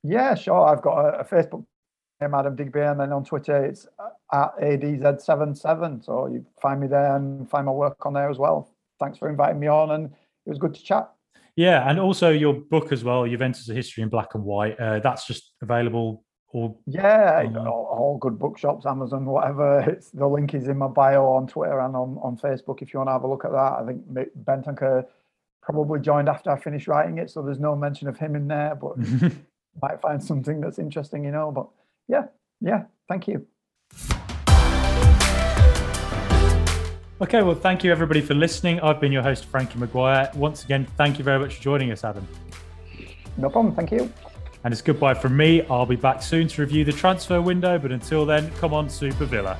Yeah, 0.02 0.34
sure. 0.34 0.68
I've 0.68 0.82
got 0.82 0.98
a, 0.98 1.20
a 1.20 1.24
Facebook 1.24 1.64
name, 2.20 2.34
Adam 2.34 2.54
Digby, 2.54 2.80
and 2.80 3.00
then 3.00 3.10
on 3.10 3.24
Twitter 3.24 3.64
it's 3.64 3.86
at 4.30 4.54
ADZ77. 4.58 6.04
So 6.04 6.26
you 6.26 6.44
find 6.60 6.80
me 6.80 6.86
there 6.86 7.16
and 7.16 7.48
find 7.48 7.64
my 7.64 7.72
work 7.72 7.96
on 8.04 8.12
there 8.12 8.28
as 8.28 8.36
well. 8.36 8.74
Thanks 9.00 9.16
for 9.16 9.30
inviting 9.30 9.58
me 9.58 9.68
on, 9.68 9.92
and 9.92 10.06
it 10.06 10.50
was 10.50 10.58
good 10.58 10.74
to 10.74 10.82
chat. 10.82 11.10
Yeah, 11.56 11.88
and 11.88 11.98
also 11.98 12.28
your 12.30 12.52
book 12.52 12.92
as 12.92 13.04
well, 13.04 13.26
Juventus: 13.26 13.68
A 13.70 13.74
History 13.74 14.02
in 14.02 14.10
Black 14.10 14.34
and 14.34 14.44
White. 14.44 14.78
Uh, 14.78 14.98
that's 14.98 15.26
just 15.26 15.52
available. 15.62 16.23
Or 16.54 16.72
yeah, 16.86 17.42
all, 17.56 17.88
all, 17.90 18.18
good 18.18 18.38
bookshops, 18.38 18.86
Amazon, 18.86 19.24
whatever. 19.24 19.80
It's 19.88 20.10
the 20.10 20.28
link 20.28 20.54
is 20.54 20.68
in 20.68 20.78
my 20.78 20.86
bio 20.86 21.26
on 21.26 21.48
Twitter 21.48 21.80
and 21.80 21.96
on, 21.96 22.16
on 22.22 22.36
Facebook 22.36 22.80
if 22.80 22.94
you 22.94 23.00
want 23.00 23.08
to 23.08 23.12
have 23.12 23.24
a 23.24 23.26
look 23.26 23.44
at 23.44 23.50
that. 23.50 23.72
I 23.72 23.84
think 23.84 24.06
Bentancur 24.44 25.04
probably 25.60 25.98
joined 25.98 26.28
after 26.28 26.52
I 26.52 26.60
finished 26.60 26.86
writing 26.86 27.18
it, 27.18 27.28
so 27.28 27.42
there's 27.42 27.58
no 27.58 27.74
mention 27.74 28.06
of 28.06 28.16
him 28.16 28.36
in 28.36 28.46
there, 28.46 28.76
but 28.76 28.96
might 29.82 30.00
find 30.00 30.22
something 30.22 30.60
that's 30.60 30.78
interesting, 30.78 31.24
you 31.24 31.32
know. 31.32 31.50
But 31.50 31.66
yeah, 32.06 32.26
yeah, 32.60 32.84
thank 33.08 33.26
you. 33.26 33.44
Okay, 37.20 37.42
well, 37.42 37.56
thank 37.56 37.82
you 37.82 37.90
everybody 37.90 38.20
for 38.20 38.34
listening. 38.34 38.78
I've 38.78 39.00
been 39.00 39.10
your 39.10 39.22
host, 39.22 39.46
Frankie 39.46 39.80
Maguire. 39.80 40.30
Once 40.36 40.62
again, 40.62 40.86
thank 40.96 41.18
you 41.18 41.24
very 41.24 41.40
much 41.40 41.56
for 41.56 41.62
joining 41.62 41.90
us, 41.90 42.04
Adam. 42.04 42.28
No 43.38 43.50
problem. 43.50 43.74
Thank 43.74 43.90
you. 43.90 44.12
And 44.64 44.72
it's 44.72 44.82
goodbye 44.82 45.14
from 45.14 45.36
me. 45.36 45.62
I'll 45.68 45.86
be 45.86 45.96
back 45.96 46.22
soon 46.22 46.48
to 46.48 46.62
review 46.62 46.84
the 46.84 46.92
transfer 46.92 47.40
window, 47.40 47.78
but 47.78 47.92
until 47.92 48.24
then, 48.24 48.50
come 48.52 48.72
on, 48.72 48.88
Super 48.88 49.26
Villa. 49.26 49.58